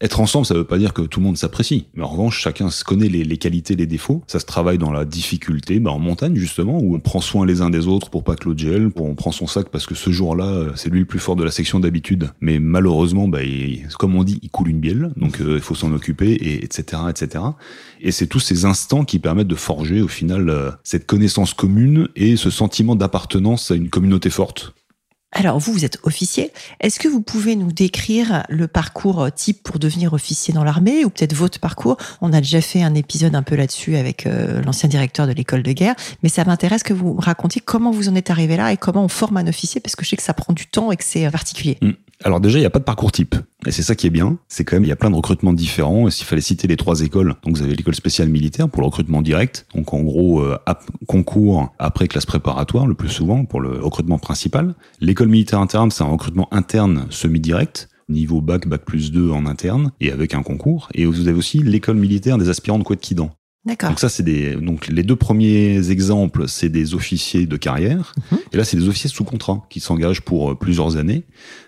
être 0.00 0.20
ensemble, 0.20 0.44
ça 0.44 0.54
veut 0.54 0.64
pas 0.64 0.78
dire 0.78 0.92
que 0.92 1.02
tout 1.02 1.20
le 1.20 1.26
monde 1.26 1.36
s'apprécie. 1.36 1.86
Mais 1.94 2.02
en 2.02 2.08
revanche, 2.08 2.38
chacun 2.38 2.68
se 2.70 2.84
connaît 2.84 3.08
les, 3.08 3.36
qualités, 3.38 3.76
les 3.76 3.86
défauts. 3.86 4.22
Ça 4.26 4.38
se 4.40 4.44
travaille 4.44 4.76
dans 4.78 4.92
la 4.92 5.04
difficulté, 5.04 5.78
bah 5.80 5.90
en 5.92 5.98
montagne 5.98 6.34
justement, 6.36 6.78
où 6.78 6.94
on 6.96 7.00
prend 7.00 7.20
soin 7.20 7.46
les 7.46 7.60
uns 7.62 7.70
des 7.70 7.86
autres 7.86 8.10
pour 8.10 8.24
pas 8.24 8.36
que 8.36 8.44
l'autre 8.46 8.60
gèle, 8.60 8.90
on 8.96 9.14
prend 9.14 9.32
son 9.32 9.46
sac 9.46 9.68
parce 9.70 9.86
que 9.86 9.94
ce 9.94 10.10
jour-là, 10.10 10.46
euh, 10.46 10.72
c'est 10.74 10.90
lui 10.90 11.00
le 11.00 11.04
plus 11.06 11.18
fort 11.18 11.36
de 11.36 11.44
la 11.44 11.50
section 11.50 11.80
d'habitude. 11.80 12.30
Mais 12.40 12.58
malheureusement, 12.58 13.28
bah, 13.28 13.42
il- 13.42 13.86
comme 13.98 14.14
on 14.16 14.24
dit, 14.24 14.38
il 14.42 14.50
coule 14.50 14.68
une 14.68 14.80
bielle, 14.80 15.12
donc 15.16 15.40
euh, 15.40 15.54
il 15.56 15.60
faut 15.62 15.74
s'en 15.74 15.92
occuper, 15.92 16.32
et 16.32 16.64
etc., 16.64 17.02
etc. 17.08 17.44
Et 18.00 18.10
c'est 18.12 18.26
tous 18.26 18.40
ces 18.40 18.64
instants 18.64 19.04
qui 19.04 19.18
permettent 19.18 19.48
de 19.48 19.54
forger 19.54 20.00
au 20.02 20.08
final 20.08 20.48
euh, 20.48 20.70
cette 20.82 21.06
connaissance 21.06 21.54
commune 21.54 22.08
et 22.16 22.36
ce 22.36 22.50
sentiment 22.50 22.96
d'appartenance 22.96 23.70
à 23.70 23.74
une 23.74 23.88
communauté 23.88 24.28
forte. 24.30 24.74
Alors, 25.36 25.58
vous, 25.58 25.72
vous 25.72 25.84
êtes 25.84 25.98
officier. 26.04 26.52
Est-ce 26.78 27.00
que 27.00 27.08
vous 27.08 27.20
pouvez 27.20 27.56
nous 27.56 27.72
décrire 27.72 28.44
le 28.48 28.68
parcours 28.68 29.22
euh, 29.22 29.30
type 29.30 29.64
pour 29.64 29.80
devenir 29.80 30.12
officier 30.12 30.54
dans 30.54 30.62
l'armée 30.62 31.04
ou 31.04 31.10
peut-être 31.10 31.34
votre 31.34 31.58
parcours? 31.58 31.96
On 32.20 32.32
a 32.32 32.40
déjà 32.40 32.60
fait 32.60 32.84
un 32.84 32.94
épisode 32.94 33.34
un 33.34 33.42
peu 33.42 33.56
là-dessus 33.56 33.96
avec 33.96 34.26
euh, 34.26 34.62
l'ancien 34.62 34.88
directeur 34.88 35.26
de 35.26 35.32
l'école 35.32 35.64
de 35.64 35.72
guerre, 35.72 35.96
mais 36.22 36.28
ça 36.28 36.44
m'intéresse 36.44 36.84
que 36.84 36.94
vous 36.94 37.14
racontiez 37.14 37.60
comment 37.60 37.90
vous 37.90 38.08
en 38.08 38.14
êtes 38.14 38.30
arrivé 38.30 38.56
là 38.56 38.72
et 38.72 38.76
comment 38.76 39.04
on 39.04 39.08
forme 39.08 39.36
un 39.36 39.48
officier 39.48 39.80
parce 39.80 39.96
que 39.96 40.04
je 40.04 40.10
sais 40.10 40.16
que 40.16 40.22
ça 40.22 40.34
prend 40.34 40.52
du 40.52 40.66
temps 40.66 40.92
et 40.92 40.96
que 40.96 41.04
c'est 41.04 41.26
euh, 41.26 41.30
particulier. 41.30 41.78
Alors 42.22 42.40
déjà, 42.40 42.58
il 42.58 42.62
n'y 42.62 42.66
a 42.66 42.70
pas 42.70 42.78
de 42.78 42.84
parcours 42.84 43.12
type. 43.12 43.34
Et 43.66 43.72
c'est 43.72 43.82
ça 43.82 43.94
qui 43.94 44.06
est 44.06 44.10
bien. 44.10 44.38
C'est 44.48 44.64
quand 44.64 44.76
même, 44.76 44.84
il 44.84 44.88
y 44.88 44.92
a 44.92 44.96
plein 44.96 45.10
de 45.10 45.16
recrutements 45.16 45.52
différents. 45.52 46.06
Et 46.06 46.10
s'il 46.10 46.26
fallait 46.26 46.42
citer 46.42 46.68
les 46.68 46.76
trois 46.76 47.00
écoles, 47.00 47.34
donc 47.42 47.56
vous 47.56 47.62
avez 47.62 47.74
l'école 47.74 47.94
spéciale 47.94 48.28
militaire 48.28 48.68
pour 48.68 48.82
le 48.82 48.86
recrutement 48.86 49.22
direct. 49.22 49.66
Donc 49.74 49.92
en 49.92 50.02
gros, 50.02 50.42
euh, 50.42 50.58
concours 51.06 51.72
après 51.78 52.08
classe 52.08 52.26
préparatoire, 52.26 52.86
le 52.86 52.94
plus 52.94 53.08
souvent, 53.08 53.44
pour 53.44 53.60
le 53.60 53.80
recrutement 53.80 54.18
principal. 54.18 54.74
L'école 55.00 55.28
militaire 55.28 55.60
interne, 55.60 55.90
c'est 55.90 56.04
un 56.04 56.08
recrutement 56.08 56.52
interne 56.52 57.06
semi-direct. 57.10 57.88
Niveau 58.08 58.42
bac, 58.42 58.68
bac 58.68 58.84
plus 58.84 59.12
2 59.12 59.30
en 59.30 59.46
interne, 59.46 59.90
et 60.00 60.12
avec 60.12 60.34
un 60.34 60.42
concours. 60.42 60.88
Et 60.94 61.06
vous 61.06 61.26
avez 61.26 61.38
aussi 61.38 61.58
l'école 61.58 61.96
militaire 61.96 62.36
des 62.36 62.50
aspirants 62.50 62.78
de 62.78 62.84
Couette-Quidan. 62.84 63.30
D'accord. 63.66 63.88
Donc 63.88 63.98
ça, 64.00 64.10
c'est 64.10 64.22
des 64.22 64.56
donc 64.56 64.88
les 64.88 65.02
deux 65.02 65.16
premiers 65.16 65.90
exemples, 65.90 66.46
c'est 66.48 66.68
des 66.68 66.94
officiers 66.94 67.46
de 67.46 67.56
carrière, 67.56 68.12
Mhm. 68.30 68.38
et 68.52 68.56
là, 68.58 68.64
c'est 68.64 68.76
des 68.76 68.88
officiers 68.88 69.08
sous 69.08 69.24
contrat 69.24 69.64
qui 69.70 69.80
s'engagent 69.80 70.20
pour 70.20 70.50
euh, 70.50 70.54
plusieurs 70.54 70.96
années 70.98 71.24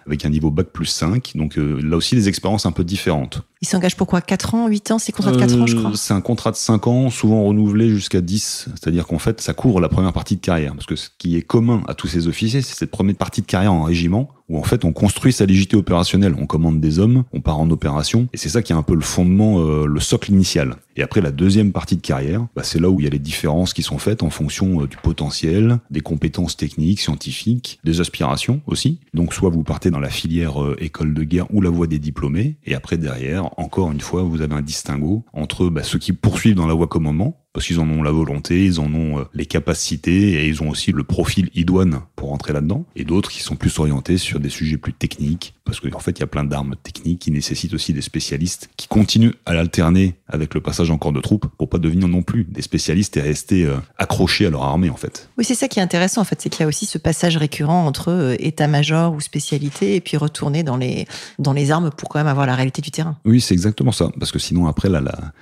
avec 0.06 0.24
un 0.26 0.28
niveau 0.28 0.50
bac 0.50 0.66
plus 0.72 0.84
5. 0.86 1.32
Donc 1.36 1.56
euh, 1.58 1.80
là 1.82 1.96
aussi, 1.96 2.14
des 2.14 2.28
expériences 2.28 2.66
un 2.66 2.72
peu 2.72 2.84
différentes. 2.84 3.42
Il 3.62 3.66
s'engage 3.68 3.96
pour 3.96 4.06
quoi? 4.06 4.20
4 4.20 4.54
ans, 4.54 4.68
8 4.68 4.90
ans? 4.90 4.98
C'est 4.98 5.12
contrat 5.12 5.32
de 5.32 5.38
4 5.38 5.58
ans, 5.60 5.66
je 5.66 5.74
Euh, 5.76 5.78
crois. 5.80 5.92
C'est 5.96 6.12
un 6.12 6.20
contrat 6.20 6.50
de 6.50 6.56
5 6.56 6.86
ans, 6.86 7.08
souvent 7.08 7.42
renouvelé 7.44 7.88
jusqu'à 7.88 8.20
10. 8.20 8.68
C'est-à-dire 8.74 9.06
qu'en 9.06 9.18
fait, 9.18 9.40
ça 9.40 9.54
couvre 9.54 9.80
la 9.80 9.88
première 9.88 10.12
partie 10.12 10.36
de 10.36 10.40
carrière. 10.42 10.74
Parce 10.74 10.86
que 10.86 10.96
ce 10.96 11.08
qui 11.16 11.36
est 11.36 11.42
commun 11.42 11.82
à 11.88 11.94
tous 11.94 12.08
ces 12.08 12.28
officiers, 12.28 12.60
c'est 12.60 12.74
cette 12.76 12.90
première 12.90 13.16
partie 13.16 13.40
de 13.40 13.46
carrière 13.46 13.72
en 13.72 13.82
régiment, 13.84 14.28
où 14.48 14.58
en 14.58 14.62
fait, 14.62 14.84
on 14.84 14.92
construit 14.92 15.32
sa 15.32 15.44
légitimité 15.44 15.76
opérationnelle. 15.76 16.34
On 16.38 16.46
commande 16.46 16.80
des 16.80 16.98
hommes, 16.98 17.24
on 17.32 17.40
part 17.40 17.58
en 17.58 17.70
opération, 17.70 18.28
et 18.32 18.36
c'est 18.36 18.48
ça 18.48 18.62
qui 18.62 18.72
est 18.72 18.76
un 18.76 18.82
peu 18.82 18.94
le 18.94 19.00
fondement, 19.00 19.60
euh, 19.60 19.86
le 19.86 20.00
socle 20.00 20.30
initial. 20.30 20.76
Et 20.96 21.02
après, 21.02 21.20
la 21.20 21.30
deuxième 21.30 21.72
partie 21.72 21.96
de 21.96 22.00
carrière, 22.00 22.46
bah, 22.54 22.62
c'est 22.62 22.80
là 22.80 22.88
où 22.88 23.00
il 23.00 23.04
y 23.04 23.06
a 23.06 23.10
les 23.10 23.18
différences 23.18 23.74
qui 23.74 23.82
sont 23.82 23.98
faites 23.98 24.22
en 24.22 24.30
fonction 24.30 24.82
euh, 24.82 24.86
du 24.86 24.96
potentiel, 24.96 25.78
des 25.90 26.00
compétences 26.00 26.56
techniques, 26.56 27.00
scientifiques, 27.00 27.80
des 27.84 28.00
aspirations 28.00 28.60
aussi. 28.66 29.00
Donc, 29.14 29.34
soit 29.34 29.50
vous 29.50 29.62
partez 29.62 29.90
dans 29.90 30.00
la 30.00 30.10
filière 30.10 30.62
euh, 30.62 30.76
école 30.78 31.12
de 31.12 31.22
guerre 31.24 31.52
ou 31.52 31.60
la 31.60 31.70
voie 31.70 31.86
des 31.86 31.98
diplômés, 31.98 32.56
et 32.64 32.74
après, 32.74 32.96
derrière, 32.96 33.50
encore 33.58 33.90
une 33.90 34.00
fois, 34.00 34.22
vous 34.22 34.42
avez 34.42 34.54
un 34.54 34.62
distinguo 34.62 35.24
entre 35.32 35.68
bah, 35.68 35.82
ceux 35.82 35.98
qui 35.98 36.12
poursuivent 36.12 36.54
dans 36.54 36.66
la 36.66 36.74
voie 36.74 36.86
commandement, 36.86 37.45
parce 37.56 37.68
qu'ils 37.68 37.80
en 37.80 37.88
ont 37.88 38.02
la 38.02 38.10
volonté, 38.10 38.66
ils 38.66 38.80
en 38.80 38.92
ont 38.92 39.20
euh, 39.20 39.24
les 39.32 39.46
capacités 39.46 40.34
et 40.34 40.46
ils 40.46 40.62
ont 40.62 40.68
aussi 40.68 40.92
le 40.92 41.04
profil 41.04 41.48
idoine 41.54 42.00
pour 42.14 42.34
entrer 42.34 42.52
là-dedans. 42.52 42.84
Et 42.96 43.04
d'autres 43.04 43.30
qui 43.30 43.40
sont 43.40 43.56
plus 43.56 43.78
orientés 43.78 44.18
sur 44.18 44.40
des 44.40 44.50
sujets 44.50 44.76
plus 44.76 44.92
techniques, 44.92 45.54
parce 45.64 45.80
qu'en 45.80 45.98
fait, 45.98 46.18
il 46.18 46.20
y 46.20 46.22
a 46.22 46.26
plein 46.26 46.44
d'armes 46.44 46.74
techniques 46.82 47.20
qui 47.20 47.30
nécessitent 47.30 47.72
aussi 47.72 47.94
des 47.94 48.02
spécialistes 48.02 48.68
qui 48.76 48.88
continuent 48.88 49.32
à 49.46 49.54
l'alterner 49.54 50.16
avec 50.28 50.52
le 50.52 50.60
passage 50.60 50.90
en 50.90 50.98
corps 50.98 51.14
de 51.14 51.20
troupe 51.22 51.46
pour 51.56 51.70
pas 51.70 51.78
devenir 51.78 52.08
non 52.08 52.22
plus 52.22 52.44
des 52.44 52.60
spécialistes 52.60 53.16
et 53.16 53.22
rester 53.22 53.64
euh, 53.64 53.76
accrochés 53.96 54.44
à 54.44 54.50
leur 54.50 54.64
armée, 54.64 54.90
en 54.90 54.96
fait. 54.96 55.30
Oui, 55.38 55.44
c'est 55.46 55.54
ça 55.54 55.66
qui 55.66 55.78
est 55.78 55.82
intéressant 55.82 56.20
en 56.20 56.24
fait, 56.24 56.42
c'est 56.42 56.50
qu'il 56.50 56.60
y 56.60 56.64
a 56.64 56.68
aussi 56.68 56.84
ce 56.84 56.98
passage 56.98 57.38
récurrent 57.38 57.86
entre 57.86 58.10
euh, 58.10 58.36
état-major 58.38 59.14
ou 59.14 59.22
spécialité 59.22 59.94
et 59.94 60.02
puis 60.02 60.18
retourner 60.18 60.62
dans 60.62 60.76
les, 60.76 61.06
dans 61.38 61.54
les 61.54 61.70
armes 61.70 61.90
pour 61.90 62.10
quand 62.10 62.18
même 62.18 62.26
avoir 62.26 62.44
la 62.44 62.54
réalité 62.54 62.82
du 62.82 62.90
terrain. 62.90 63.16
Oui, 63.24 63.40
c'est 63.40 63.54
exactement 63.54 63.92
ça. 63.92 64.10
Parce 64.18 64.30
que 64.30 64.38
sinon, 64.38 64.66
après, 64.66 64.90
là, 64.90 65.00
la, 65.00 65.32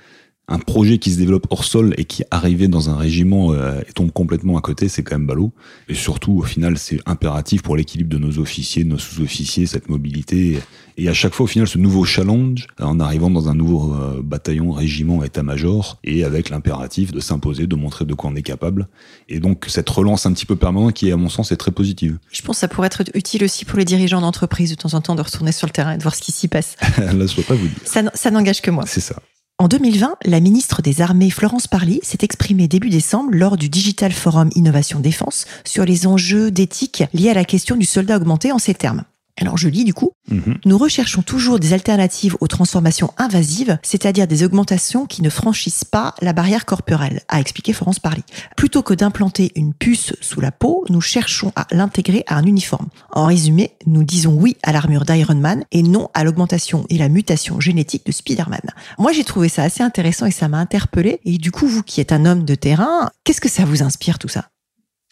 un 0.47 0.59
projet 0.59 0.99
qui 0.99 1.11
se 1.11 1.17
développe 1.17 1.47
hors 1.49 1.63
sol 1.63 1.93
et 1.97 2.05
qui 2.05 2.23
arrivé 2.29 2.67
dans 2.67 2.89
un 2.89 2.95
régiment 2.95 3.53
euh, 3.53 3.81
et 3.87 3.93
tombe 3.93 4.11
complètement 4.11 4.57
à 4.57 4.61
côté, 4.61 4.89
c'est 4.89 5.01
quand 5.01 5.15
même 5.15 5.25
ballot. 5.25 5.51
Et 5.89 5.95
surtout, 5.95 6.37
au 6.37 6.43
final, 6.43 6.77
c'est 6.77 6.99
impératif 7.05 7.63
pour 7.63 7.75
l'équilibre 7.75 8.09
de 8.09 8.19
nos 8.19 8.37
officiers, 8.37 8.83
de 8.83 8.89
nos 8.89 8.99
sous-officiers, 8.99 9.65
cette 9.65 9.89
mobilité. 9.89 10.59
Et 10.97 11.09
à 11.09 11.13
chaque 11.13 11.33
fois, 11.33 11.45
au 11.45 11.47
final, 11.47 11.67
ce 11.67 11.79
nouveau 11.79 12.05
challenge, 12.05 12.67
en 12.79 12.99
arrivant 12.99 13.31
dans 13.31 13.49
un 13.49 13.55
nouveau 13.55 13.95
euh, 13.95 14.21
bataillon, 14.23 14.71
régiment, 14.71 15.23
état-major, 15.23 15.97
et 16.03 16.23
avec 16.23 16.49
l'impératif 16.49 17.11
de 17.11 17.19
s'imposer, 17.19 17.65
de 17.65 17.75
montrer 17.75 18.05
de 18.05 18.13
quoi 18.13 18.29
on 18.29 18.35
est 18.35 18.43
capable. 18.43 18.87
Et 19.27 19.39
donc, 19.39 19.65
cette 19.67 19.89
relance 19.89 20.27
un 20.27 20.33
petit 20.33 20.45
peu 20.45 20.55
permanente 20.55 20.93
qui, 20.93 21.11
à 21.11 21.17
mon 21.17 21.29
sens, 21.29 21.51
est 21.51 21.57
très 21.57 21.71
positive. 21.71 22.19
Je 22.31 22.43
pense 22.43 22.57
que 22.57 22.59
ça 22.61 22.67
pourrait 22.67 22.87
être 22.87 23.03
utile 23.15 23.43
aussi 23.43 23.65
pour 23.65 23.79
les 23.79 23.85
dirigeants 23.85 24.21
d'entreprise 24.21 24.69
de 24.69 24.75
temps 24.75 24.93
en 24.93 25.01
temps 25.01 25.15
de 25.15 25.21
retourner 25.21 25.51
sur 25.51 25.65
le 25.65 25.73
terrain 25.73 25.93
et 25.93 25.97
de 25.97 26.03
voir 26.03 26.13
ce 26.13 26.21
qui 26.21 26.31
s'y 26.31 26.47
passe. 26.47 26.77
Là, 26.97 27.25
je 27.25 27.35
peux 27.35 27.41
pas 27.41 27.55
vous 27.55 27.67
dire. 27.67 27.77
Ça, 27.83 28.03
ça 28.13 28.29
n'engage 28.29 28.61
que 28.61 28.71
moi. 28.71 28.83
C'est 28.85 29.01
ça. 29.01 29.15
En 29.57 29.69
2020, 29.69 30.17
la 30.25 30.41
ministre 30.41 30.81
des 30.81 30.99
Armées 30.99 31.29
Florence 31.29 31.67
Parly 31.67 32.01
s'est 32.03 32.17
exprimée 32.23 32.67
début 32.67 32.89
décembre 32.89 33.31
lors 33.31 33.55
du 33.55 33.69
Digital 33.69 34.11
Forum 34.11 34.49
Innovation 34.53 34.99
Défense 34.99 35.45
sur 35.63 35.85
les 35.85 36.07
enjeux 36.07 36.51
d'éthique 36.51 37.05
liés 37.13 37.29
à 37.29 37.33
la 37.35 37.45
question 37.45 37.77
du 37.77 37.85
soldat 37.85 38.17
augmenté 38.17 38.51
en 38.51 38.59
ces 38.59 38.73
termes. 38.73 39.05
Alors 39.41 39.57
je 39.57 39.67
lis 39.67 39.83
du 39.83 39.93
coup. 39.93 40.11
Mhm. 40.29 40.59
Nous 40.65 40.77
recherchons 40.77 41.21
toujours 41.21 41.59
des 41.59 41.73
alternatives 41.73 42.37
aux 42.39 42.47
transformations 42.47 43.11
invasives, 43.17 43.77
c'est-à-dire 43.83 44.27
des 44.27 44.43
augmentations 44.43 45.05
qui 45.05 45.21
ne 45.21 45.29
franchissent 45.29 45.83
pas 45.83 46.15
la 46.21 46.31
barrière 46.31 46.65
corporelle, 46.65 47.21
a 47.27 47.41
expliqué 47.41 47.73
Florence 47.73 47.99
Parly. 47.99 48.23
Plutôt 48.55 48.81
que 48.81 48.93
d'implanter 48.93 49.51
une 49.55 49.73
puce 49.73 50.13
sous 50.21 50.39
la 50.39 50.51
peau, 50.51 50.85
nous 50.89 51.01
cherchons 51.01 51.51
à 51.55 51.67
l'intégrer 51.71 52.23
à 52.27 52.37
un 52.37 52.43
uniforme. 52.43 52.87
En 53.11 53.25
résumé, 53.25 53.71
nous 53.85 54.03
disons 54.03 54.33
oui 54.33 54.55
à 54.63 54.71
l'armure 54.71 55.03
d'Iron 55.03 55.35
Man 55.35 55.65
et 55.71 55.83
non 55.83 56.09
à 56.13 56.23
l'augmentation 56.23 56.85
et 56.89 56.97
la 56.97 57.09
mutation 57.09 57.59
génétique 57.59 58.05
de 58.05 58.13
Spider-Man. 58.13 58.61
Moi 58.97 59.11
j'ai 59.11 59.25
trouvé 59.25 59.49
ça 59.49 59.63
assez 59.63 59.83
intéressant 59.83 60.25
et 60.25 60.31
ça 60.31 60.47
m'a 60.47 60.59
interpellé. 60.59 61.19
Et 61.25 61.37
du 61.37 61.51
coup, 61.51 61.67
vous 61.67 61.83
qui 61.83 61.99
êtes 61.99 62.13
un 62.13 62.25
homme 62.25 62.45
de 62.45 62.55
terrain, 62.55 63.09
qu'est-ce 63.23 63.41
que 63.41 63.49
ça 63.49 63.65
vous 63.65 63.83
inspire 63.83 64.17
tout 64.17 64.29
ça? 64.29 64.49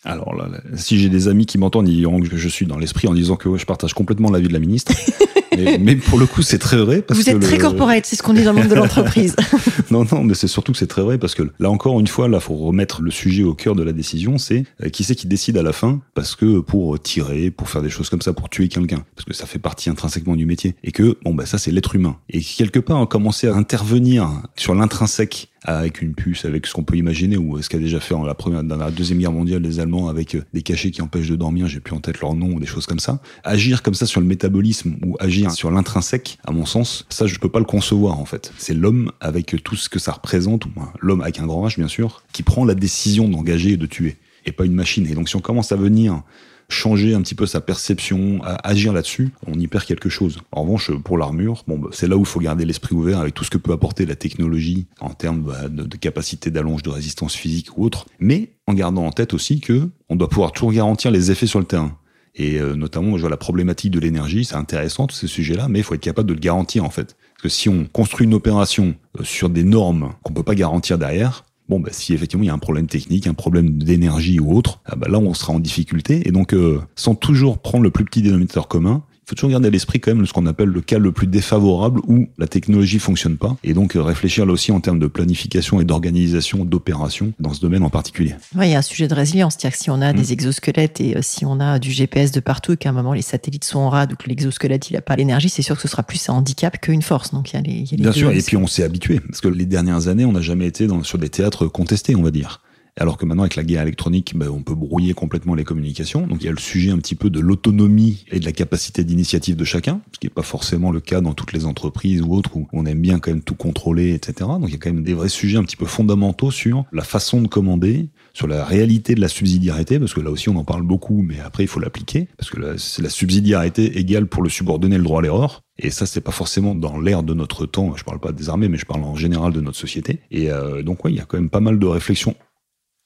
Alors 0.06 0.36
là, 0.36 0.50
si 0.76 1.00
j'ai 1.00 1.10
des 1.10 1.28
amis 1.28 1.46
qui 1.46 1.58
m'entendent, 1.58 1.88
ils 1.88 1.98
diront 1.98 2.20
que 2.20 2.36
je 2.36 2.50
suis 2.50 2.66
dans 2.66 2.78
l'esprit 2.78 3.08
en 3.08 3.14
disant 3.14 3.36
que 3.36 3.58
je 3.58 3.66
partage 3.66 3.94
complètement 3.94 4.30
l'avis 4.32 4.48
de 4.48 4.54
la 4.54 4.60
ministre. 4.60 4.94
mais, 5.58 5.78
mais 5.80 5.96
pour 5.96 6.20
le 6.20 6.26
coup, 6.26 6.42
c'est 6.42 6.58
très 6.58 6.78
vrai. 6.78 7.02
Parce 7.02 7.20
Vous 7.20 7.26
que 7.26 7.32
êtes 7.32 7.40
très 7.42 7.58
le- 7.58 7.62
corporate, 7.62 8.06
c'est 8.06 8.16
ce 8.16 8.24
qu'on 8.24 8.34
dit 8.34 8.44
dans 8.44 8.54
le 8.54 8.60
monde 8.62 8.70
de 8.70 8.76
l'entreprise. 8.76 9.36
Non, 9.92 10.06
non, 10.12 10.24
mais 10.24 10.34
c'est 10.34 10.48
surtout 10.48 10.72
que 10.72 10.78
c'est 10.78 10.88
très 10.88 11.04
vrai 11.04 11.18
parce 11.20 11.36
que 11.36 11.44
là 11.60 11.70
encore 11.70 12.00
une 12.00 12.08
fois, 12.08 12.28
là, 12.28 12.40
faut 12.40 12.56
remettre 12.56 13.02
le 13.04 13.12
sujet 13.12 13.44
au 13.44 13.54
cœur 13.54 13.76
de 13.76 13.84
la 13.84 13.92
décision. 13.92 14.38
C'est 14.38 14.64
euh, 14.84 14.90
qui 14.90 15.04
c'est 15.04 15.14
qui 15.16 15.28
décide 15.28 15.58
à 15.58 15.62
la 15.64 15.74
fin 15.74 16.02
parce 16.16 16.36
que 16.36 16.60
pour 16.60 17.00
tirer, 17.00 17.52
pour 17.52 17.70
faire 17.70 17.82
des 17.84 17.90
choses 17.90 18.10
comme 18.10 18.22
ça, 18.22 18.34
pour 18.34 18.50
tuer 18.50 18.68
quelqu'un, 18.70 19.04
parce 19.16 19.26
que 19.26 19.34
ça 19.34 19.46
fait 19.46 19.60
partie 19.60 19.90
intrinsèquement 19.90 20.36
du 20.36 20.46
métier 20.46 20.76
et 20.84 20.92
que 20.92 21.18
bon 21.24 21.34
bah 21.36 21.46
ça 21.46 21.58
c'est 21.60 21.70
l'être 21.72 21.96
humain 21.96 22.16
et 22.30 22.42
quelque 22.42 22.80
part 22.80 22.98
on 22.98 23.06
commençait 23.06 23.48
à 23.48 23.56
intervenir 23.56 24.30
sur 24.56 24.74
l'intrinsèque 24.74 25.50
avec 25.66 26.02
une 26.02 26.14
puce, 26.14 26.44
avec 26.44 26.68
ce 26.68 26.74
qu'on 26.74 26.84
peut 26.84 26.98
imaginer, 26.98 27.38
ou 27.38 27.62
ce 27.62 27.70
qu'a 27.70 27.78
déjà 27.78 28.02
fait 28.02 28.14
en 28.14 28.26
la 28.26 28.34
première, 28.34 28.64
dans 28.66 28.76
la 28.76 28.92
deuxième 28.92 29.20
guerre 29.20 29.32
mondiale 29.32 29.62
les 29.62 29.80
Allemands 29.80 30.10
avec 30.10 30.36
euh, 30.36 30.44
des 30.54 30.62
cachets 30.62 30.92
qui 30.92 31.02
empêchent 31.02 31.30
de 31.30 31.38
dormir, 31.38 31.68
j'ai 31.68 31.80
plus 31.80 31.96
en 31.96 32.00
tête 32.00 32.20
leur 32.20 32.34
nom 32.34 32.48
ou 32.54 32.60
des 32.60 32.66
choses 32.66 32.86
comme 32.86 33.00
ça. 33.00 33.22
Agir 33.46 33.82
comme 33.82 33.94
ça 33.94 34.06
sur 34.06 34.20
le 34.20 34.28
métabolisme 34.28 34.96
ou 35.06 35.16
agir 35.22 35.43
sur 35.50 35.72
l'intrinsèque, 35.72 36.38
à 36.46 36.52
mon 36.52 36.66
sens, 36.66 37.06
ça 37.10 37.28
je 37.28 37.38
peux 37.40 37.50
pas 37.50 37.60
le 37.60 37.66
concevoir 37.66 38.20
en 38.20 38.26
fait. 38.26 38.54
C'est 38.58 38.74
l'homme 38.74 39.12
avec 39.20 39.56
tout 39.64 39.76
ce 39.76 39.90
que 39.90 40.00
ça 40.00 40.12
représente, 40.14 40.66
ou 40.66 40.72
l'homme 41.00 41.22
avec 41.22 41.40
un 41.40 41.46
grand 41.46 41.68
H 41.68 41.78
bien 41.78 41.88
sûr, 41.88 42.24
qui 42.32 42.44
prend 42.44 42.66
la 42.66 42.76
décision 42.76 43.28
d'engager 43.28 43.72
et 43.72 43.78
de 43.78 43.86
tuer, 43.86 44.18
et 44.46 44.52
pas 44.52 44.66
une 44.66 44.74
machine. 44.74 45.08
Et 45.08 45.16
donc 45.16 45.30
si 45.30 45.36
on 45.36 45.42
commence 45.42 45.72
à 45.72 45.76
venir 45.76 46.24
changer 46.70 47.14
un 47.14 47.22
petit 47.22 47.36
peu 47.36 47.46
sa 47.46 47.62
perception, 47.62 48.42
à 48.44 48.56
agir 48.68 48.94
là-dessus, 48.94 49.32
on 49.48 49.54
y 49.60 49.68
perd 49.68 49.86
quelque 49.86 50.10
chose. 50.10 50.40
En 50.52 50.64
revanche, 50.64 50.92
pour 50.92 51.18
l'armure, 51.18 51.64
bon, 51.68 51.78
bah, 51.78 51.90
c'est 51.92 52.08
là 52.08 52.18
où 52.18 52.22
il 52.22 52.26
faut 52.26 52.40
garder 52.40 52.66
l'esprit 52.66 52.96
ouvert 52.96 53.20
avec 53.20 53.34
tout 53.34 53.44
ce 53.44 53.50
que 53.50 53.58
peut 53.58 53.72
apporter 53.72 54.06
la 54.06 54.16
technologie 54.16 54.88
en 55.00 55.10
termes 55.10 55.44
bah, 55.44 55.70
de, 55.70 55.84
de 55.84 55.98
capacité 55.98 56.52
d'allonge, 56.52 56.84
de 56.84 56.90
résistance 56.90 57.36
physique 57.36 57.78
ou 57.78 57.86
autre, 57.86 58.08
mais 58.20 58.54
en 58.68 58.74
gardant 58.74 59.06
en 59.06 59.12
tête 59.12 59.34
aussi 59.34 59.60
que 59.60 59.90
on 60.10 60.16
doit 60.16 60.30
pouvoir 60.30 60.52
toujours 60.52 60.72
garantir 60.72 61.12
les 61.12 61.32
effets 61.32 61.48
sur 61.48 61.60
le 61.60 61.66
terrain. 61.66 61.98
Et 62.36 62.60
euh, 62.60 62.76
notamment, 62.76 63.16
je 63.18 63.22
vois 63.22 63.30
la 63.30 63.38
problématique 63.38 63.92
de 63.92 64.00
l'énergie, 64.00 64.46
c'est 64.46 64.56
intéressant 64.56 65.08
tous 65.08 65.16
ces 65.16 65.28
sujets-là, 65.28 65.68
mais 65.70 65.80
il 65.80 65.84
faut 65.84 65.94
être 65.94 66.02
capable 66.02 66.30
de 66.30 66.34
le 66.34 66.40
garantir 66.40 66.84
en 66.84 66.90
fait. 66.90 67.16
Parce 67.34 67.44
que 67.44 67.50
si 67.50 67.70
on 67.70 67.86
construit 67.86 68.26
une 68.26 68.34
opération 68.34 68.96
euh, 69.20 69.24
sur 69.24 69.50
des 69.50 69.64
normes 69.64 70.14
qu'on 70.24 70.34
peut 70.34 70.44
pas 70.44 70.56
garantir 70.56 70.98
derrière, 70.98 71.46
Bon, 71.70 71.80
bah, 71.80 71.90
si 71.92 72.14
effectivement 72.14 72.44
il 72.44 72.48
y 72.48 72.50
a 72.50 72.54
un 72.54 72.60
problème 72.60 72.88
technique, 72.88 73.26
un 73.26 73.34
problème 73.34 73.78
d'énergie 73.78 74.40
ou 74.40 74.54
autre, 74.54 74.82
ah 74.86 74.96
bah, 74.96 75.08
là 75.10 75.18
on 75.18 75.34
sera 75.34 75.54
en 75.54 75.60
difficulté. 75.60 76.28
Et 76.28 76.32
donc, 76.32 76.54
euh, 76.54 76.82
sans 76.96 77.16
toujours 77.16 77.60
prendre 77.60 77.84
le 77.84 77.90
plus 77.90 78.04
petit 78.04 78.22
dénominateur 78.22 78.68
commun, 78.68 79.04
il 79.26 79.30
faut 79.30 79.36
toujours 79.36 79.52
garder 79.52 79.68
à 79.70 79.72
l'esprit 79.72 80.00
quand 80.02 80.14
même 80.14 80.26
ce 80.26 80.34
qu'on 80.34 80.46
appelle 80.46 80.68
le 80.70 80.82
cas 80.82 80.98
le 81.00 81.12
plus 81.14 81.28
défavorable 81.28 82.02
où 82.08 82.28
la 82.38 82.48
technologie 82.48 83.00
fonctionne 83.00 83.38
pas. 83.38 83.56
Et 83.64 83.74
donc 83.74 83.96
euh, 83.96 84.02
réfléchir 84.02 84.46
là 84.46 84.52
aussi 84.54 84.72
en 84.72 84.82
termes 84.82 85.00
de 85.00 85.08
planification 85.08 85.80
et 85.80 85.86
d'organisation 85.86 86.66
d'opérations 86.66 87.32
dans 87.40 87.54
ce 87.54 87.62
domaine 87.62 87.84
en 87.84 87.90
particulier. 87.90 88.36
Ouais, 88.56 88.68
il 88.68 88.72
y 88.72 88.76
a 88.76 88.80
un 88.80 88.82
sujet 88.82 89.08
de 89.08 89.14
résilience, 89.14 89.54
c'est-à-dire 89.58 89.78
que 89.78 89.84
si 89.84 89.90
on 89.90 90.02
a 90.02 90.12
Mm. 90.14 90.16
des 90.18 90.34
exosquelettes 90.34 91.00
et 91.02 91.16
euh, 91.18 91.20
si 91.22 91.46
on 91.46 91.60
a 91.62 91.80
du 91.80 91.92
GPS 91.92 92.32
de 92.32 92.40
partout 92.42 92.74
et 92.74 92.78
qu'à 92.78 92.90
un 92.90 92.94
moment 92.94 93.14
les 93.14 93.22
satellites 93.22 93.64
sont 93.64 93.80
en 93.80 93.90
rade 93.90 94.12
ou 94.14 94.16
que 94.16 94.28
l'exosquelette 94.28 94.90
il 94.90 94.98
a 94.98 95.02
pas 95.02 95.16
l'énergie, 95.16 95.50
c'est 95.50 95.62
sûr 95.62 95.76
que 95.76 95.82
ce 95.82 95.88
sera 95.88 96.04
plus 96.04 96.30
un 96.30 96.34
handicap 96.34 96.78
qu'une 96.82 97.02
force. 97.02 97.34
Donc 97.34 97.52
il 97.52 97.56
y 97.56 97.60
a 97.60 97.62
les, 97.62 97.72
il 97.72 97.86
y 97.86 97.88
a 97.88 97.92
les 97.92 97.98
Bien 97.98 98.12
deux 98.12 98.18
sûr, 98.18 98.32
et 98.32 98.38
aussi. 98.38 98.46
puis 98.48 98.58
on 98.58 98.68
s'est 98.68 98.84
habitué, 98.84 99.20
parce 99.22 99.40
que 99.42 99.48
les 99.48 99.66
dernières 99.66 100.08
années, 100.10 100.26
on 100.26 100.34
n'a 100.34 100.42
jamais 100.42 100.68
été 100.68 100.86
dans, 100.88 101.02
sur 101.04 101.18
des 101.18 101.30
théâtres 101.30 101.68
contestés, 101.68 102.16
on 102.16 102.22
va 102.24 102.32
dire. 102.32 102.62
Alors 103.00 103.18
que 103.18 103.26
maintenant, 103.26 103.44
avec 103.44 103.56
la 103.56 103.64
guerre 103.64 103.82
électronique, 103.82 104.34
ben, 104.36 104.50
on 104.50 104.62
peut 104.62 104.76
brouiller 104.76 105.14
complètement 105.14 105.56
les 105.56 105.64
communications. 105.64 106.28
Donc 106.28 106.42
il 106.42 106.46
y 106.46 106.50
a 106.50 106.52
le 106.52 106.60
sujet 106.60 106.92
un 106.92 106.98
petit 106.98 107.16
peu 107.16 107.30
de 107.30 107.40
l'autonomie 107.40 108.26
et 108.32 108.40
de 108.40 108.46
la 108.46 108.52
capacité 108.52 109.04
d'initiative 109.04 109.56
de 109.56 109.64
chacun, 109.64 110.02
ce 110.12 110.20
qui 110.20 110.28
n'est 110.28 110.34
pas 110.34 110.44
forcément 110.44 110.92
le 110.92 111.00
cas 111.00 111.20
dans 111.20 111.34
toutes 111.34 111.54
les 111.54 111.66
entreprises 111.66 112.22
ou 112.22 112.34
autres 112.34 112.56
où 112.56 112.68
on 112.72 112.86
aime 112.86 113.02
bien 113.02 113.20
quand 113.20 113.32
même 113.32 113.42
tout 113.42 113.56
contrôler, 113.56 114.14
etc. 114.14 114.34
Donc 114.60 114.66
il 114.68 114.74
y 114.74 114.76
a 114.76 114.78
quand 114.78 114.94
même 114.94 115.04
des 115.04 115.16
vrais 115.16 115.30
sujets 115.30 115.58
un 115.58 115.64
petit 115.64 115.76
peu 115.76 115.86
fondamentaux 115.86 116.52
sur 116.52 116.86
la 116.92 117.04
façon 117.04 117.42
de 117.42 117.48
commander, 117.48 118.10
sur 118.34 118.48
la 118.48 118.64
réalité 118.64 119.16
de 119.16 119.22
la 119.22 119.28
subsidiarité, 119.28 120.00
parce 120.00 120.14
que 120.14 120.22
là 120.22 120.30
aussi 120.30 120.50
on 120.50 120.56
en 120.56 120.64
parle 120.64 120.84
beaucoup, 120.84 121.24
mais 121.24 121.40
après 121.40 121.64
il 121.64 121.68
faut 121.68 121.80
l'appliquer, 121.80 122.28
parce 122.38 122.52
que 122.52 122.78
c'est 122.78 123.02
la 123.02 123.10
subsidiarité 123.10 123.98
égale 123.98 124.28
pour 124.28 124.44
le 124.44 124.50
subordonné 124.50 124.98
le 124.98 125.04
droit 125.04 125.20
à 125.20 125.24
l'erreur. 125.24 125.62
Et 125.80 125.90
ça, 125.90 126.06
c'est 126.06 126.22
pas 126.22 126.32
forcément 126.32 126.76
dans 126.76 127.00
l'ère 127.00 127.24
de 127.24 127.34
notre 127.34 127.66
temps. 127.66 127.96
Je 127.96 128.04
parle 128.04 128.20
pas 128.20 128.32
des 128.32 128.48
armées, 128.50 128.70
mais 128.70 128.78
je 128.78 128.86
parle 128.86 129.04
en 129.04 129.16
général 129.16 129.52
de 129.54 129.60
notre 129.60 129.78
société. 129.78 130.20
Et 130.30 130.52
euh, 130.52 130.84
donc, 130.84 131.04
ouais, 131.04 131.12
il 131.12 131.18
y 131.18 131.20
a 131.20 131.26
quand 131.26 131.38
même 131.38 131.50
pas 131.50 131.62
mal 131.62 131.80
de 131.80 131.88
réflexions, 131.88 132.36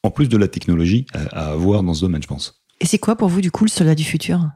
en 0.08 0.12
plus 0.12 0.30
de 0.30 0.38
la 0.38 0.48
technologie, 0.48 1.06
à, 1.14 1.48
à 1.48 1.52
avoir 1.52 1.84
dans 1.84 1.94
ce 1.94 2.02
domaine, 2.02 2.24
je 2.24 2.28
pense. 2.28 2.64
Et 2.80 2.86
c'est 2.86 3.00
quoi 3.00 3.16
pour 3.16 3.30
vous 3.30 3.42
du 3.42 3.52
coup 3.52 3.66
le 3.66 3.70
soldat 3.70 3.96
du 3.96 4.04
futur? 4.04 4.50